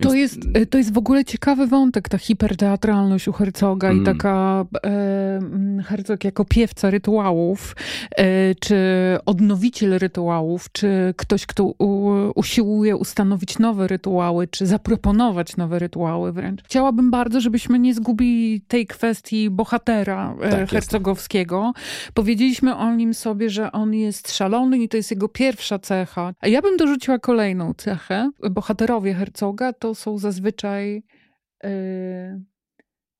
[0.00, 0.12] Więc...
[0.12, 4.02] To, jest, e, to jest w ogóle ciekawy wątek, ta hiperteatralność u Hercoga mm.
[4.02, 5.40] i taka e,
[5.84, 7.76] Hercog jako piewca rytuałów,
[8.10, 8.76] e, czy
[9.26, 11.91] odnowiciel rytuałów, czy ktoś, kto u,
[12.34, 16.62] usiłuje ustanowić nowe rytuały, czy zaproponować nowe rytuały wręcz.
[16.64, 20.72] Chciałabym bardzo, żebyśmy nie zgubili tej kwestii bohatera e, tak.
[20.72, 22.12] Jest.
[22.14, 26.34] Powiedzieliśmy o nim sobie, że on jest szalony i to jest jego pierwsza cecha.
[26.40, 28.30] A ja bym dorzuciła kolejną cechę.
[28.50, 31.02] Bohaterowie hercoga to są zazwyczaj...
[31.64, 32.42] Yy,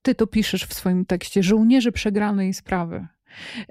[0.01, 3.07] ty to piszesz w swoim tekście, żołnierze przegranej sprawy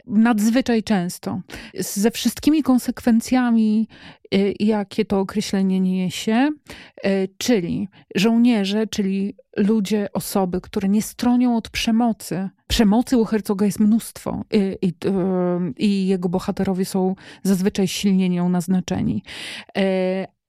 [0.06, 1.40] nadzwyczaj często,
[1.74, 3.88] ze wszystkimi konsekwencjami,
[4.34, 6.50] y, jakie to określenie niesie,
[7.06, 12.48] y, czyli żołnierze, czyli ludzie, osoby, które nie stronią od przemocy.
[12.66, 14.92] Przemocy u Hercoga jest mnóstwo y, i, i,
[15.76, 19.22] i jego bohaterowie są zazwyczaj silnie nią naznaczeni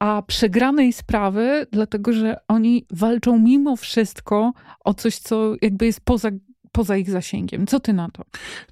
[0.03, 4.53] a przegranej sprawy, dlatego że oni walczą mimo wszystko
[4.83, 6.29] o coś, co jakby jest poza
[6.73, 7.67] poza ich zasięgiem.
[7.67, 8.23] Co ty na to?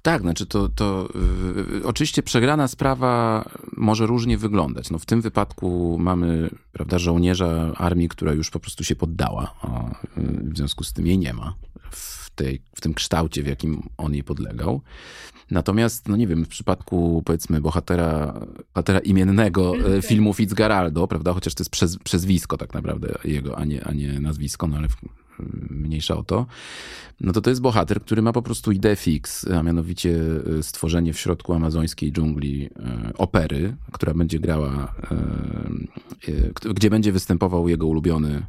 [0.02, 1.08] Tak, znaczy to, to
[1.72, 3.44] yy, oczywiście przegrana sprawa
[3.76, 4.90] może różnie wyglądać.
[4.90, 9.94] No w tym wypadku mamy prawda, żołnierza armii, która już po prostu się poddała, a
[10.20, 11.54] yy, w związku z tym jej nie ma
[11.90, 14.80] w, tej, w tym kształcie, w jakim on jej podlegał.
[15.50, 18.40] Natomiast, no nie wiem, w przypadku powiedzmy bohatera,
[18.74, 23.64] bohatera imiennego yy, filmu Fitzgeraldo, prawda, chociaż to jest przez, przezwisko tak naprawdę jego, a
[23.64, 24.96] nie, a nie nazwisko, no ale w,
[25.70, 26.46] mniejsza o to,
[27.20, 30.20] no to to jest bohater, który ma po prostu ideę fix, a mianowicie
[30.58, 34.94] e, stworzenie w środku amazońskiej dżungli e, opery, która będzie grała,
[36.64, 38.42] e, gdzie będzie występował jego ulubiony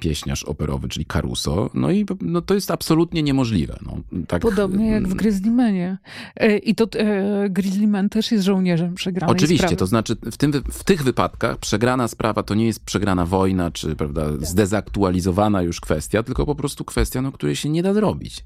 [0.00, 1.70] pieśniarz operowy, czyli Caruso.
[1.74, 3.78] No i no, to jest absolutnie niemożliwe.
[3.86, 5.98] No, tak, Podobnie jak w Grizzlymanie.
[6.36, 9.76] E, I to e, Grizzlyman też jest żołnierzem przegranej Oczywiście, sprawy.
[9.76, 13.96] to znaczy w, tym, w tych wypadkach przegrana sprawa to nie jest przegrana wojna, czy
[13.96, 14.46] prawda, tak.
[14.46, 18.44] zdezaktualizowana już kwestia, tylko po prostu kwestia, no, której się nie da zrobić.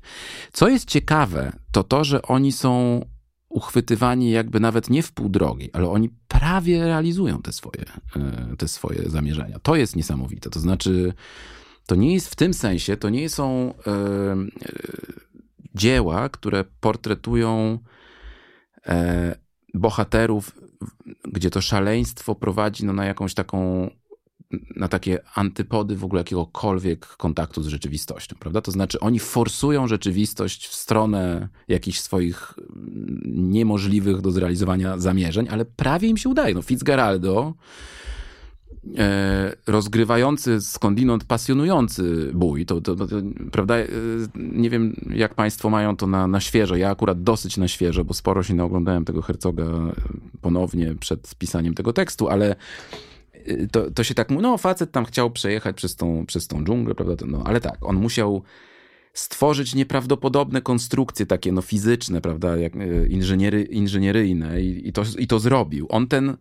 [0.52, 3.04] Co jest ciekawe, to to, że oni są
[3.48, 6.10] uchwytywani jakby nawet nie w pół drogi, ale oni
[6.42, 7.84] prawie realizują te swoje,
[8.16, 9.58] e, te swoje zamierzenia.
[9.58, 10.50] To jest niesamowite.
[10.50, 11.12] To znaczy,
[11.86, 14.46] to nie jest w tym sensie, to nie są e, e,
[15.74, 17.78] dzieła, które portretują
[19.74, 20.58] bohaterów,
[21.32, 23.90] gdzie to szaleństwo prowadzi no, na jakąś taką
[24.76, 28.60] na takie antypody w ogóle jakiegokolwiek kontaktu z rzeczywistością, prawda?
[28.60, 35.64] To znaczy oni forsują rzeczywistość w stronę jakichś swoich mm, niemożliwych do zrealizowania zamierzeń, ale
[35.64, 36.54] prawie im się udaje.
[36.54, 37.54] No Fitzgeraldo
[38.98, 43.06] e, rozgrywający skądinąd pasjonujący bój, to, to, to,
[43.52, 43.86] prawda, e,
[44.36, 48.14] nie wiem jak państwo mają to na, na świeżo, ja akurat dosyć na świeżo, bo
[48.14, 49.64] sporo się naoglądałem tego Hercoga
[50.40, 52.56] ponownie przed pisaniem tego tekstu, ale
[53.72, 56.94] to, to się tak mówi, no facet tam chciał przejechać przez tą, przez tą dżunglę,
[56.94, 58.42] prawda, no ale tak, on musiał
[59.14, 65.26] stworzyć nieprawdopodobne konstrukcje takie no fizyczne, prawda, jak e, inżyniery, inżynieryjne i, i, to, i
[65.26, 65.86] to zrobił.
[65.90, 66.36] On ten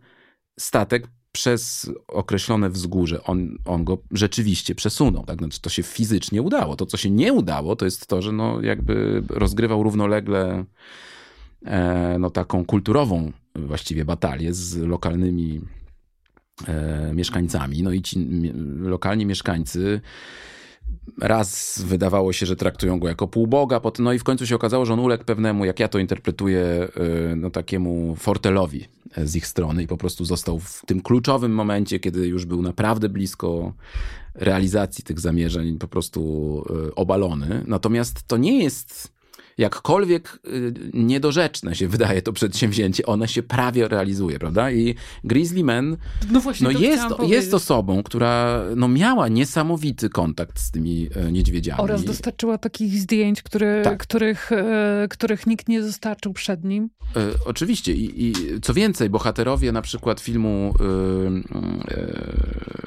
[0.58, 5.24] statek przez określone wzgórze on, on go rzeczywiście przesunął.
[5.24, 5.38] Tak?
[5.38, 6.76] Znaczy, to się fizycznie udało.
[6.76, 10.64] To, co się nie udało, to jest to, że no, jakby rozgrywał równolegle
[11.64, 15.60] e, no, taką kulturową właściwie batalię z lokalnymi
[17.14, 17.82] mieszkańcami.
[17.82, 18.18] No i ci
[18.80, 20.00] lokalni mieszkańcy
[21.20, 24.86] raz wydawało się, że traktują go jako półboga, potem, no i w końcu się okazało,
[24.86, 26.88] że on uległ pewnemu, jak ja to interpretuję,
[27.32, 28.84] y, no takiemu fortelowi
[29.16, 33.08] z ich strony i po prostu został w tym kluczowym momencie, kiedy już był naprawdę
[33.08, 33.72] blisko
[34.34, 36.64] realizacji tych zamierzeń, po prostu
[36.96, 37.64] obalony.
[37.66, 39.12] Natomiast to nie jest
[39.58, 44.70] jakkolwiek y, niedorzeczne się wydaje to przedsięwzięcie, one się prawie realizuje, prawda?
[44.70, 44.94] I
[45.24, 45.96] Grizzly Man
[46.30, 51.80] no właśnie, no jest, jest osobą, która no miała niesamowity kontakt z tymi e, niedźwiedziami.
[51.80, 53.98] Oraz dostarczyła takich zdjęć, które, tak.
[53.98, 56.90] których, e, których nikt nie dostarczył przed nim.
[57.16, 57.92] E, oczywiście.
[57.92, 60.74] I, I, co więcej, bohaterowie na przykład filmu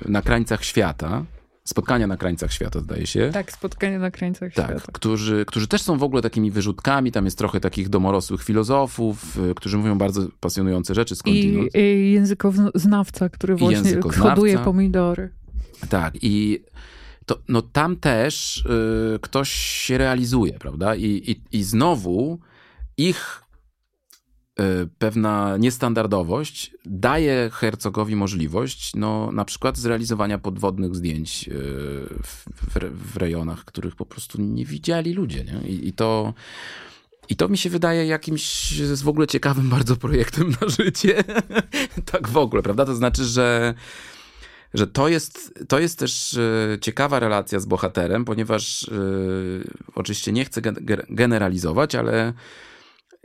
[0.06, 1.26] Na krańcach świata,
[1.68, 3.30] Spotkania na krańcach świata, zdaje się.
[3.34, 4.92] Tak, spotkania na krańcach tak, świata.
[4.94, 7.12] Którzy, którzy też są w ogóle takimi wyrzutkami.
[7.12, 11.76] Tam jest trochę takich domorosłych filozofów, y, którzy mówią bardzo pasjonujące rzeczy skądinąd.
[11.76, 15.30] I, i językoznawca, który właśnie koduje pomidory.
[15.90, 16.64] Tak, i
[17.26, 18.58] to, no tam też
[19.16, 20.96] y, ktoś się realizuje, prawda?
[20.96, 22.40] I, i, i znowu
[22.98, 23.45] ich
[25.00, 31.52] pewna niestandardowość daje Hercogowi możliwość, no, na przykład zrealizowania podwodnych zdjęć y,
[32.24, 35.44] w, w, w rejonach, których po prostu nie widzieli ludzie.
[35.44, 35.70] Nie?
[35.70, 36.34] I, I, to.
[37.30, 41.24] I to mi się wydaje jakimś w ogóle ciekawym bardzo projektem na życie.
[42.12, 42.86] tak w ogóle, prawda?
[42.86, 43.74] To znaczy, że,
[44.74, 48.90] że to, jest, to jest też y, ciekawa relacja z bohaterem, ponieważ
[49.96, 50.62] oczywiście nie chcę
[51.10, 52.34] generalizować, ale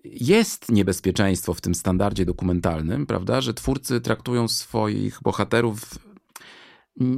[0.05, 5.99] jest niebezpieczeństwo w tym standardzie dokumentalnym, prawda, że twórcy traktują swoich bohaterów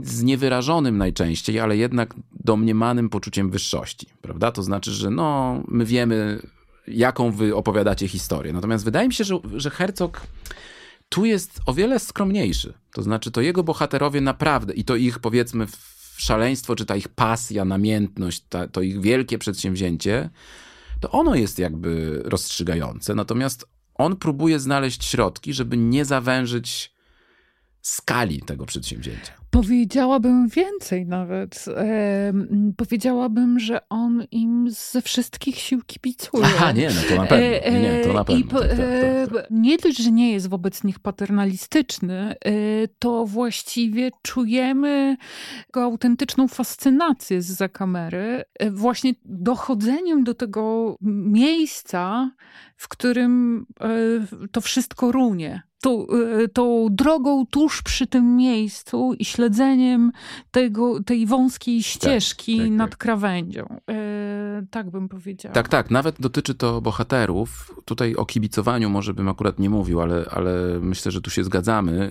[0.02, 4.52] z niewyrażonym najczęściej, ale jednak domniemanym poczuciem wyższości, prawda?
[4.52, 6.42] To znaczy, że no, my wiemy,
[6.88, 8.52] jaką wy opowiadacie historię.
[8.52, 10.20] Natomiast wydaje mi się, że, że Herzog
[11.08, 12.74] tu jest o wiele skromniejszy.
[12.92, 15.66] To znaczy, to jego bohaterowie naprawdę i to ich, powiedzmy,
[16.16, 20.30] szaleństwo, czy ta ich pasja, namiętność, ta, to ich wielkie przedsięwzięcie,
[21.02, 23.14] to ono jest jakby rozstrzygające.
[23.14, 26.94] Natomiast on próbuje znaleźć środki, żeby nie zawężyć
[27.82, 29.32] skali tego przedsięwzięcia.
[29.50, 31.64] Powiedziałabym więcej nawet.
[31.76, 32.32] E,
[32.76, 36.44] powiedziałabym, że on im ze wszystkich sił kibicuje.
[36.46, 37.70] Aha, nie, no to na pewno.
[37.70, 38.50] Nie, nie to na pewno.
[38.50, 42.52] Po, tak, tak, tak, tak, nie dość, że nie jest wobec nich paternalistyczny, e,
[42.98, 45.16] to właściwie czujemy
[45.68, 52.30] jego autentyczną fascynację z za kamery, e, właśnie dochodzeniem do tego miejsca,
[52.76, 53.88] w którym e,
[54.52, 60.12] to wszystko runie tą, e, tą drogą tuż przy tym miejscu i śledzeniem
[60.50, 63.80] tego, tej wąskiej tak, ścieżki tak, tak, nad krawędzią.
[63.90, 65.54] E, tak bym powiedziała.
[65.54, 65.90] Tak, tak.
[65.90, 67.74] Nawet dotyczy to bohaterów.
[67.84, 72.10] Tutaj o kibicowaniu może bym akurat nie mówił, ale, ale myślę, że tu się zgadzamy.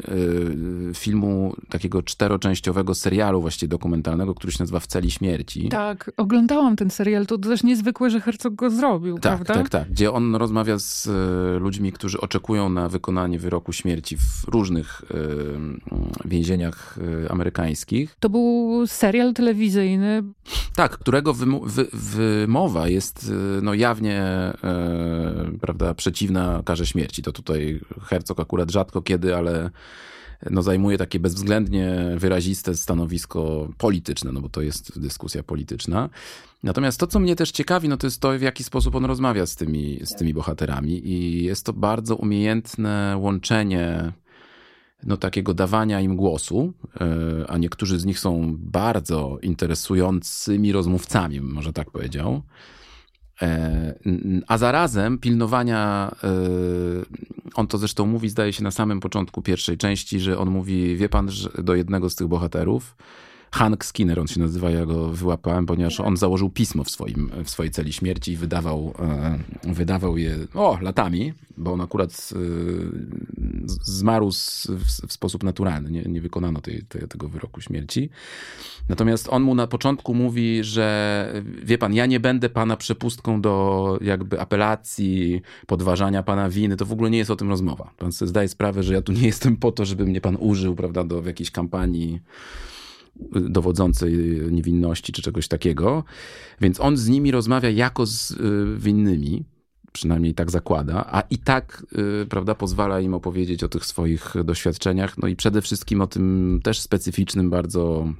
[0.91, 5.69] E, filmu takiego czteroczęściowego serialu właściwie dokumentalnego, który się nazywa W celi śmierci.
[5.69, 7.25] Tak, oglądałam ten serial.
[7.25, 9.53] To też niezwykłe, że Herzog go zrobił, tak, prawda?
[9.53, 9.89] Tak, tak.
[9.89, 11.09] Gdzie on rozmawia z
[11.61, 18.15] ludźmi, którzy oczekują na wykonanie wyroku wyroku śmierci w różnych y, więzieniach y, amerykańskich.
[18.19, 20.23] To był serial telewizyjny.
[20.75, 24.23] Tak, którego wy, wymowa jest y, no, jawnie
[25.61, 27.21] prawda, przeciwna karze śmierci.
[27.21, 29.69] To tutaj Herzog akurat rzadko kiedy, ale
[30.49, 36.09] no, zajmuje takie bezwzględnie wyraziste stanowisko polityczne, no bo to jest dyskusja polityczna.
[36.63, 39.45] Natomiast to, co mnie też ciekawi, no to jest to, w jaki sposób on rozmawia
[39.45, 44.11] z tymi, z tymi bohaterami i jest to bardzo umiejętne łączenie
[45.03, 51.73] no, takiego dawania im głosu, e, a niektórzy z nich są bardzo interesującymi rozmówcami, może
[51.73, 52.41] tak powiedział.
[53.41, 53.93] E,
[54.47, 56.27] a zarazem pilnowania, e,
[57.55, 61.09] on to zresztą mówi, zdaje się, na samym początku pierwszej części, że on mówi, wie
[61.09, 62.95] pan, że do jednego z tych bohaterów,
[63.51, 67.49] Hank Skinner, on się nazywa, ja go wyłapałem, ponieważ on założył pismo w, swoim, w
[67.49, 72.35] swojej celi śmierci i wydawał, e, wydawał je o, latami, bo on akurat e,
[73.81, 74.31] zmarł
[75.07, 78.09] w, sposób naturalny, nie, nie wykonano tej, tej, tego wyroku śmierci.
[78.89, 81.27] Natomiast on mu na początku mówi, że
[81.63, 86.91] wie pan, ja nie będę pana przepustką do jakby apelacji, podważania pana winy, to w
[86.91, 87.91] ogóle nie jest o tym rozmowa.
[87.97, 90.75] Pan sobie zdaje sprawę, że ja tu nie jestem po to, żeby mnie pan użył,
[90.75, 92.19] prawda, do w jakiejś kampanii
[93.31, 94.13] dowodzącej
[94.51, 96.03] niewinności czy czegoś takiego.
[96.61, 98.37] Więc on z nimi rozmawia jako z y,
[98.77, 99.45] winnymi.
[99.91, 101.85] przynajmniej tak zakłada, a i tak,
[102.23, 106.59] y, prawda, pozwala im opowiedzieć o tych swoich doświadczeniach, no i przede wszystkim o tym
[106.63, 108.13] też specyficznym bardzo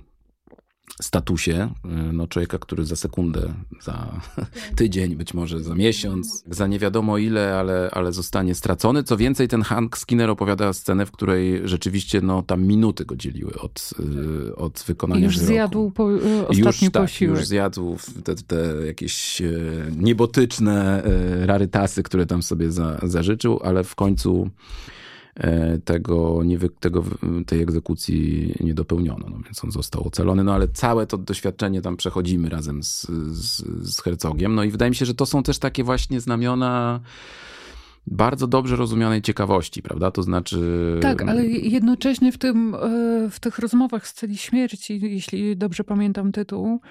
[1.01, 4.21] statusie y, no, człowieka, który za sekundę, za
[4.75, 9.03] tydzień, być może za miesiąc, za nie wiadomo ile, ale, ale zostanie stracony.
[9.03, 13.53] Co więcej, ten Hank Skinner opowiada scenę, w której rzeczywiście no, tam minuty go dzieliły
[13.59, 13.89] od,
[14.49, 15.53] y, od wykonania Już wyroku.
[15.53, 17.37] zjadł po, y, ostatni już, tak, posiłek.
[17.39, 19.41] już zjadł te, te jakieś
[19.97, 21.03] niebotyczne
[21.45, 24.49] rarytasy, które tam sobie za, zażyczył, ale w końcu
[25.85, 27.03] tego, nie, tego,
[27.45, 31.97] tej egzekucji nie dopełniono, no więc on został ocalony, no ale całe to doświadczenie tam
[31.97, 33.63] przechodzimy razem z, z,
[33.93, 36.99] z Herzogiem, no i wydaje mi się, że to są też takie właśnie znamiona
[38.07, 40.11] bardzo dobrze rozumianej ciekawości, prawda?
[40.11, 40.99] To znaczy...
[41.01, 46.31] Tak, ale jednocześnie w, tym, e, w tych rozmowach z celi śmierci, jeśli dobrze pamiętam
[46.31, 46.81] tytuł,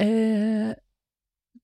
[0.00, 0.74] e,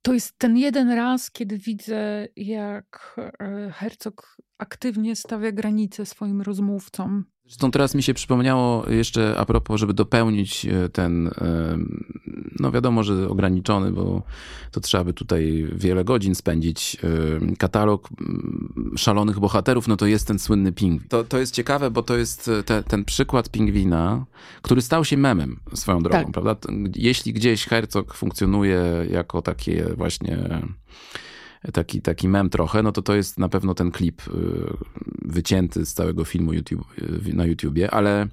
[0.02, 7.24] to jest ten jeden raz, kiedy widzę, jak e, Herzog aktywnie stawia granice swoim rozmówcom.
[7.48, 11.78] Zresztą teraz mi się przypomniało jeszcze a propos, żeby dopełnić e, ten, e,
[12.60, 14.22] no wiadomo, że ograniczony, bo
[14.70, 16.96] to trzeba by tutaj wiele godzin spędzić,
[17.50, 18.08] e, katalog
[18.96, 21.08] szalonych bohaterów, no to jest ten słynny pingwin.
[21.08, 24.24] To, to jest ciekawe, bo to jest te, ten przykład pingwina,
[24.62, 26.32] który stał się memem swoją drogą, Tak.
[26.32, 26.56] prawda?
[26.96, 30.38] Jeśli gdzieś Herzog funkcjonuje jako takie właśnie
[31.72, 34.30] taki, taki mem trochę, no to to jest na pewno ten klip y,
[35.22, 36.84] wycięty z całego filmu YouTube,
[37.28, 38.26] y, na YouTubie, ale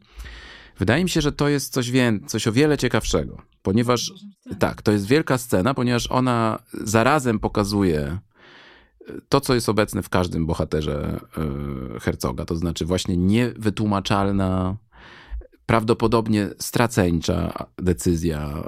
[0.80, 4.14] wydaje mi się, że to jest coś, wię- coś o wiele ciekawszego, ponieważ
[4.60, 8.18] tak, to jest wielka scena, ponieważ ona zarazem pokazuje
[9.10, 11.20] y, to, co jest obecne w każdym bohaterze
[12.02, 14.76] Herzoga, to znaczy właśnie niewytłumaczalna,
[15.66, 18.64] prawdopodobnie straceńcza decyzja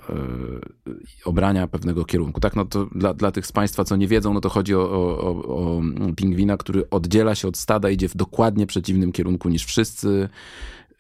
[0.88, 2.39] y, obrania pewnego kierunku.
[2.41, 4.82] Tak, no to dla, dla tych z Państwa, co nie wiedzą, no to chodzi o,
[4.82, 5.82] o, o
[6.16, 10.30] pingwina, który oddziela się od stada, idzie w dokładnie przeciwnym kierunku niż wszyscy,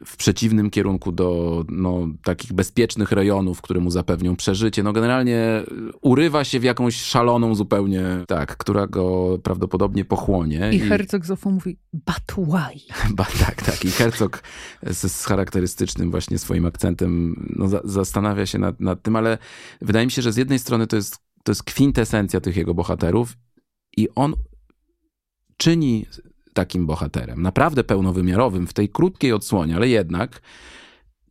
[0.05, 4.83] w przeciwnym kierunku do no, takich bezpiecznych rejonów, które mu zapewnią przeżycie.
[4.83, 5.63] No generalnie
[6.01, 10.69] urywa się w jakąś szaloną zupełnie, tak, która go prawdopodobnie pochłonie.
[10.73, 12.79] I Herzog znowu mówi, but why?
[13.15, 13.85] Ba, tak, tak.
[13.85, 14.43] I Herzog
[14.83, 19.37] z, z charakterystycznym właśnie swoim akcentem no, za, zastanawia się nad, nad tym, ale
[19.81, 23.37] wydaje mi się, że z jednej strony to jest, to jest kwintesencja tych jego bohaterów
[23.97, 24.33] i on
[25.57, 26.05] czyni
[26.57, 30.41] takim bohaterem, naprawdę pełnowymiarowym w tej krótkiej odsłonie, ale jednak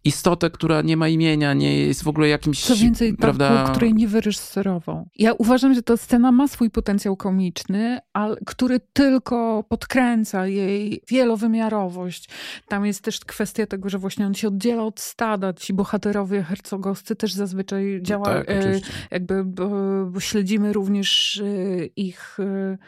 [0.06, 3.48] istotę, która nie ma imienia, nie jest w ogóle jakimś, Co więcej, prawda?
[3.48, 5.08] prawda, której nie wyreżyserował.
[5.16, 12.28] Ja uważam, że ta scena ma swój potencjał komiczny, ale, który tylko podkręca jej wielowymiarowość.
[12.68, 15.52] Tam jest też kwestia tego, że właśnie on się oddziela od stada.
[15.52, 19.70] Ci bohaterowie hercogowscy też zazwyczaj działa, tak, e, jakby bo,
[20.06, 22.78] bo śledzimy również e, ich e,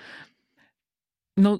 [1.38, 1.58] no,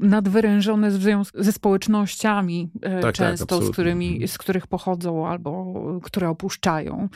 [0.00, 3.72] nadwyrężone w związku ze społecznościami e, tak, często, z, absolutnie.
[3.72, 7.08] którymi, z których pochodzą albo które opuszczają.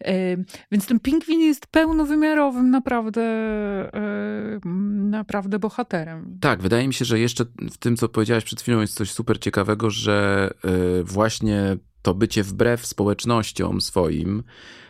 [0.00, 0.36] E,
[0.72, 4.60] Więc ten pingwin jest pełnowymiarowym naprawdę, e,
[4.94, 6.38] naprawdę bohaterem.
[6.40, 9.38] Tak, wydaje mi się, że jeszcze w tym, co powiedziałaś przed chwilą, jest coś super
[9.38, 10.50] ciekawego, że
[11.04, 14.42] właśnie to bycie wbrew społecznościom swoim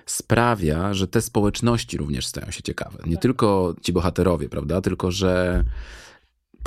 [0.06, 2.98] sprawia, że te społeczności również stają się ciekawe.
[3.06, 4.80] Nie tylko ci bohaterowie, prawda?
[4.80, 5.64] Tylko, że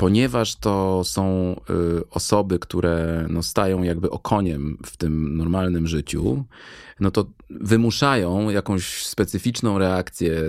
[0.00, 6.44] ponieważ to są y, osoby, które no, stają jakby okoniem w tym normalnym życiu,
[7.00, 10.40] no to wymuszają jakąś specyficzną reakcję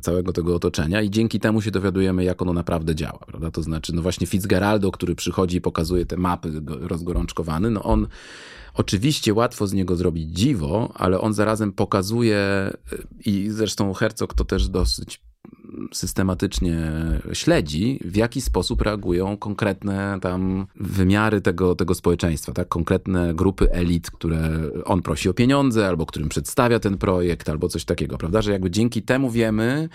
[0.00, 3.50] całego tego otoczenia i dzięki temu się dowiadujemy, jak ono naprawdę działa, prawda?
[3.50, 8.06] To znaczy, no właśnie Fitzgeraldo, który przychodzi i pokazuje te mapy go- rozgorączkowany, no on
[8.74, 14.44] oczywiście łatwo z niego zrobić dziwo, ale on zarazem pokazuje y, i zresztą Herzog to
[14.44, 15.27] też dosyć
[15.92, 16.92] systematycznie
[17.32, 22.68] śledzi, w jaki sposób reagują konkretne tam wymiary tego, tego społeczeństwa, tak?
[22.68, 24.50] Konkretne grupy elit, które
[24.84, 28.42] on prosi o pieniądze, albo którym przedstawia ten projekt, albo coś takiego, prawda?
[28.42, 29.88] Że jakby dzięki temu wiemy,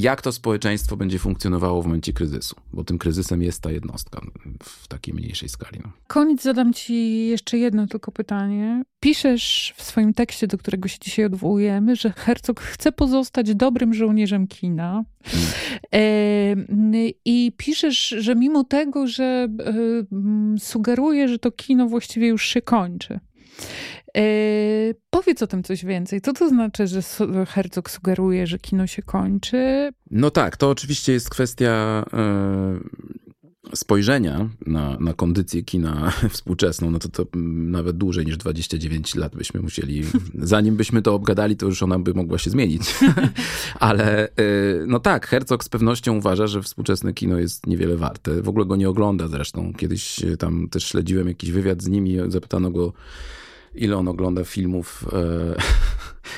[0.00, 4.20] jak to społeczeństwo będzie funkcjonowało w momencie kryzysu, bo tym kryzysem jest ta jednostka
[4.62, 5.80] w takiej mniejszej skali.
[5.84, 5.92] No.
[6.06, 8.82] Koniec zadam ci jeszcze jedno tylko pytanie.
[9.00, 14.46] Piszesz w swoim tekście, do którego się dzisiaj odwołujemy, że Herzog chce pozostać dobrym żołnierzem
[14.46, 15.04] kina.
[15.94, 16.54] E,
[17.24, 23.20] I piszesz, że mimo tego, że e, sugeruje, że to kino właściwie już się kończy.
[24.16, 24.22] E,
[25.10, 26.20] powiedz o tym coś więcej.
[26.20, 27.02] Co to znaczy, że
[27.46, 29.90] Herzog sugeruje, że kino się kończy?
[30.10, 32.78] No tak, to oczywiście jest kwestia e,
[33.74, 39.60] spojrzenia na, na kondycję kina współczesną, no to to nawet dłużej niż 29 lat byśmy
[39.60, 40.02] musieli,
[40.34, 42.82] zanim byśmy to obgadali, to już ona by mogła się zmienić.
[43.80, 44.30] Ale y,
[44.86, 48.42] no tak, Herzog z pewnością uważa, że współczesne kino jest niewiele warte.
[48.42, 49.72] W ogóle go nie ogląda zresztą.
[49.74, 52.92] Kiedyś tam też śledziłem jakiś wywiad z nim i zapytano go,
[53.74, 55.04] ile on ogląda filmów.
[55.12, 55.54] E,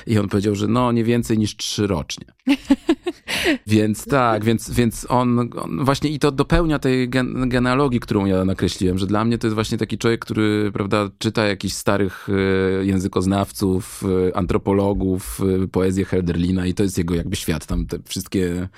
[0.12, 2.24] I on powiedział, że no nie więcej niż trzy rocznie.
[3.66, 8.44] więc tak, więc, więc on, on, właśnie i to dopełnia tej gen genealogii, którą ja
[8.44, 12.84] nakreśliłem, że dla mnie to jest właśnie taki człowiek, który, prawda, czyta jakichś starych e,
[12.84, 15.40] językoznawców, e, antropologów,
[15.72, 18.68] poezję Herderlina i to jest jego jakby świat, tam te wszystkie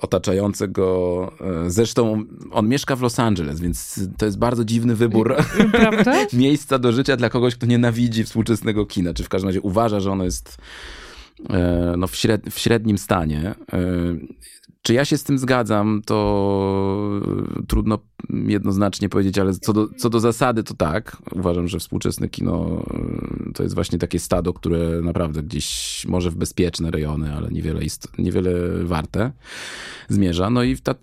[0.00, 1.32] otaczające go.
[1.66, 5.36] Zresztą on mieszka w Los Angeles, więc to jest bardzo dziwny wybór
[6.32, 10.12] miejsca do życia dla kogoś, kto nienawidzi współczesnego kina, czy w każdym razie uważa, że
[10.12, 10.56] ono jest
[11.50, 12.06] e, no,
[12.50, 13.54] w średnim stanie.
[14.84, 17.20] E, czy ja się z tym zgadzam, to
[17.68, 17.98] trudno
[18.30, 21.16] jednoznacznie powiedzieć, ale co do, co do zasady to tak.
[21.32, 22.84] Uważam, że współczesne kino
[23.48, 27.80] e, to jest właśnie takie stado, które naprawdę gdzieś może w bezpieczne rejony, ale niewiele,
[28.18, 29.32] niewiele warte
[30.08, 30.50] zmierza.
[30.50, 30.94] No i ta,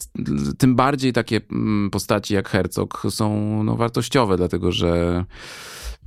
[0.57, 5.25] tym bardziej takie mm, postaci jak Herzog są no, wartościowe, dlatego że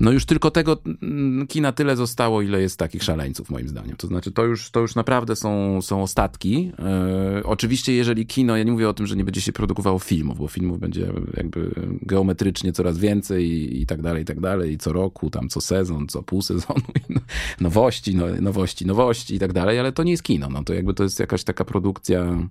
[0.01, 3.97] no już tylko tego mm, kina tyle zostało, ile jest takich szaleńców, moim zdaniem.
[3.97, 6.73] To znaczy, to już, to już naprawdę są, są ostatki.
[6.79, 10.39] E, oczywiście, jeżeli kino, ja nie mówię o tym, że nie będzie się produkowało filmów,
[10.39, 11.71] bo filmów będzie jakby
[12.03, 14.73] geometrycznie coraz więcej i, i tak dalej, i tak dalej.
[14.73, 17.21] I co roku, tam co sezon, co pół sezonu, no,
[17.61, 20.49] nowości, no, nowości, nowości i tak dalej, ale to nie jest kino.
[20.49, 22.49] No, to jakby to jest jakaś taka produkcja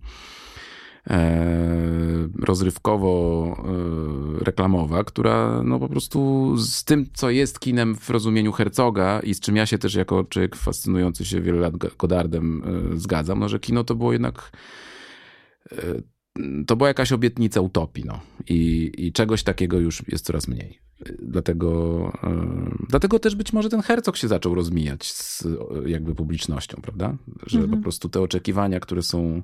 [2.39, 9.33] rozrywkowo-reklamowa, e, która no po prostu z tym, co jest kinem w rozumieniu Herzoga i
[9.33, 13.49] z czym ja się też jako człowiek fascynujący się wiele lat Godardem e, zgadzam, no
[13.49, 14.51] że kino to było jednak
[16.67, 18.19] to była jakaś obietnica utopii, no.
[18.49, 20.79] I, I czegoś takiego już jest coraz mniej.
[21.19, 22.11] Dlatego,
[22.89, 25.47] dlatego też być może ten Herzog się zaczął rozmijać z
[25.85, 27.17] jakby publicznością, prawda?
[27.47, 27.77] Że mhm.
[27.77, 29.43] po prostu te oczekiwania, które są E,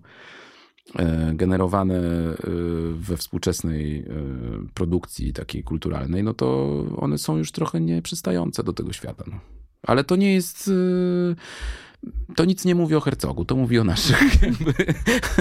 [1.34, 2.36] generowane e,
[2.94, 4.04] we współczesnej e,
[4.74, 9.24] produkcji takiej kulturalnej, no to one są już trochę nieprzystające do tego świata.
[9.28, 9.40] No.
[9.84, 10.72] Ale to nie jest
[12.36, 14.20] to nic nie mówi o Hercogu, to mówi o naszych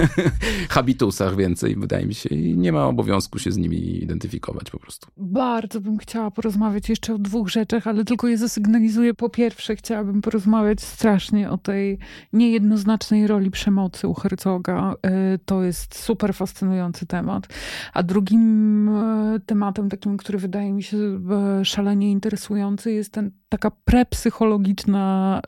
[0.69, 2.29] habitusach więcej, wydaje mi się.
[2.29, 5.07] I nie ma obowiązku się z nimi identyfikować po prostu.
[5.17, 9.13] Bardzo bym chciała porozmawiać jeszcze o dwóch rzeczach, ale tylko je zasygnalizuję.
[9.13, 11.97] Po pierwsze, chciałabym porozmawiać strasznie o tej
[12.33, 14.95] niejednoznacznej roli przemocy u Hercoga.
[15.01, 17.47] E, to jest super fascynujący temat.
[17.93, 23.71] A drugim e, tematem, takim, który wydaje mi się e, szalenie interesujący, jest ten, taka
[23.71, 25.41] prepsychologiczna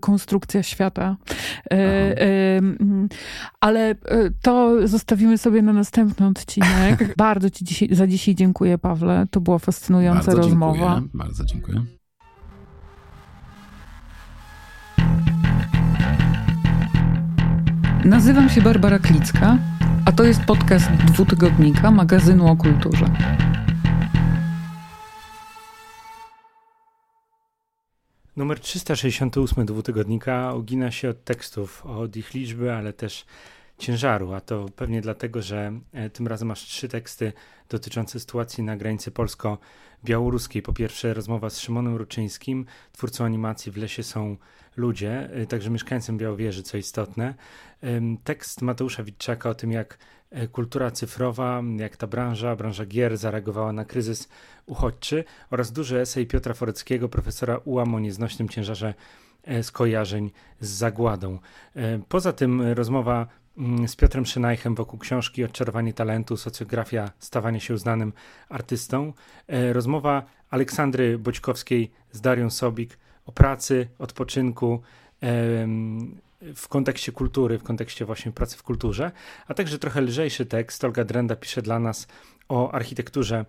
[0.00, 1.16] konstrukcja świata.
[1.70, 2.60] E, e,
[3.60, 3.96] ale e,
[4.42, 7.14] to zostawimy sobie na następny odcinek.
[7.16, 9.26] Bardzo Ci dzisiaj, za dzisiaj dziękuję, Pawle.
[9.30, 10.94] To była fascynująca bardzo rozmowa.
[10.94, 11.82] Dziękuję, bardzo dziękuję.
[18.04, 19.58] Nazywam się Barbara Klicka,
[20.04, 23.06] a to jest podcast dwutygodnika magazynu o kulturze.
[28.36, 33.26] Numer 368 dwutygodnika ugina się od tekstów, od ich liczby, ale też
[33.78, 37.32] ciężaru, a to pewnie dlatego, że e, tym razem masz trzy teksty
[37.68, 40.62] dotyczące sytuacji na granicy polsko-białoruskiej.
[40.62, 44.36] Po pierwsze rozmowa z Szymonem Ruczyńskim, twórcą animacji W lesie są
[44.76, 47.34] ludzie, e, także mieszkańcem Białowieży, co istotne.
[48.24, 49.98] Tekst Mateusza Witczaka o tym, jak
[50.52, 54.28] kultura cyfrowa, jak ta branża, branża gier zareagowała na kryzys
[54.66, 58.94] uchodźczy oraz duży esej Piotra Foreckiego, profesora UAM o nieznośnym ciężarze
[59.44, 60.30] e, skojarzeń
[60.60, 61.38] z zagładą.
[62.08, 63.26] Poza tym rozmowa
[63.58, 68.12] mm, z Piotrem Szynajchem wokół książki Odczarowanie talentu, socjografia, stawanie się uznanym
[68.48, 69.12] artystą.
[69.72, 74.82] Rozmowa Aleksandry Boćkowskiej z Darią Sobik o pracy, odpoczynku
[76.54, 79.12] w kontekście kultury, w kontekście właśnie pracy w kulturze,
[79.46, 80.84] a także trochę lżejszy tekst.
[80.84, 82.06] Olga Drenda pisze dla nas
[82.48, 83.44] o architekturze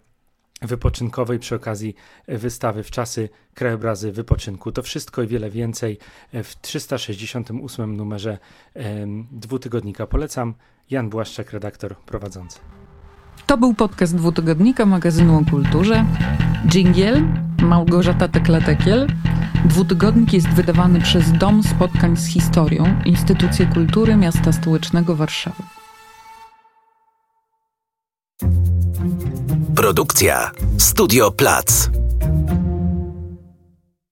[0.62, 1.96] wypoczynkowej przy okazji
[2.28, 4.72] wystawy w czasy krajobrazy wypoczynku.
[4.72, 5.98] To wszystko i wiele więcej
[6.34, 8.38] w 368 numerze
[9.32, 10.08] dwutygodnika.
[10.08, 10.54] Polecam.
[10.90, 12.60] Jan Błaszczak, redaktor prowadzący.
[13.46, 16.06] To był podcast dwutygodnika magazynu o kulturze.
[16.68, 17.24] Dżingiel,
[17.66, 19.08] Małgorzata Teklatekiel.
[19.66, 25.64] Dwutygodnik jest wydawany przez Dom Spotkań z Historią, Instytucję Kultury Miasta Stołecznego Warszawy.
[29.76, 31.90] Produkcja Studio Plac.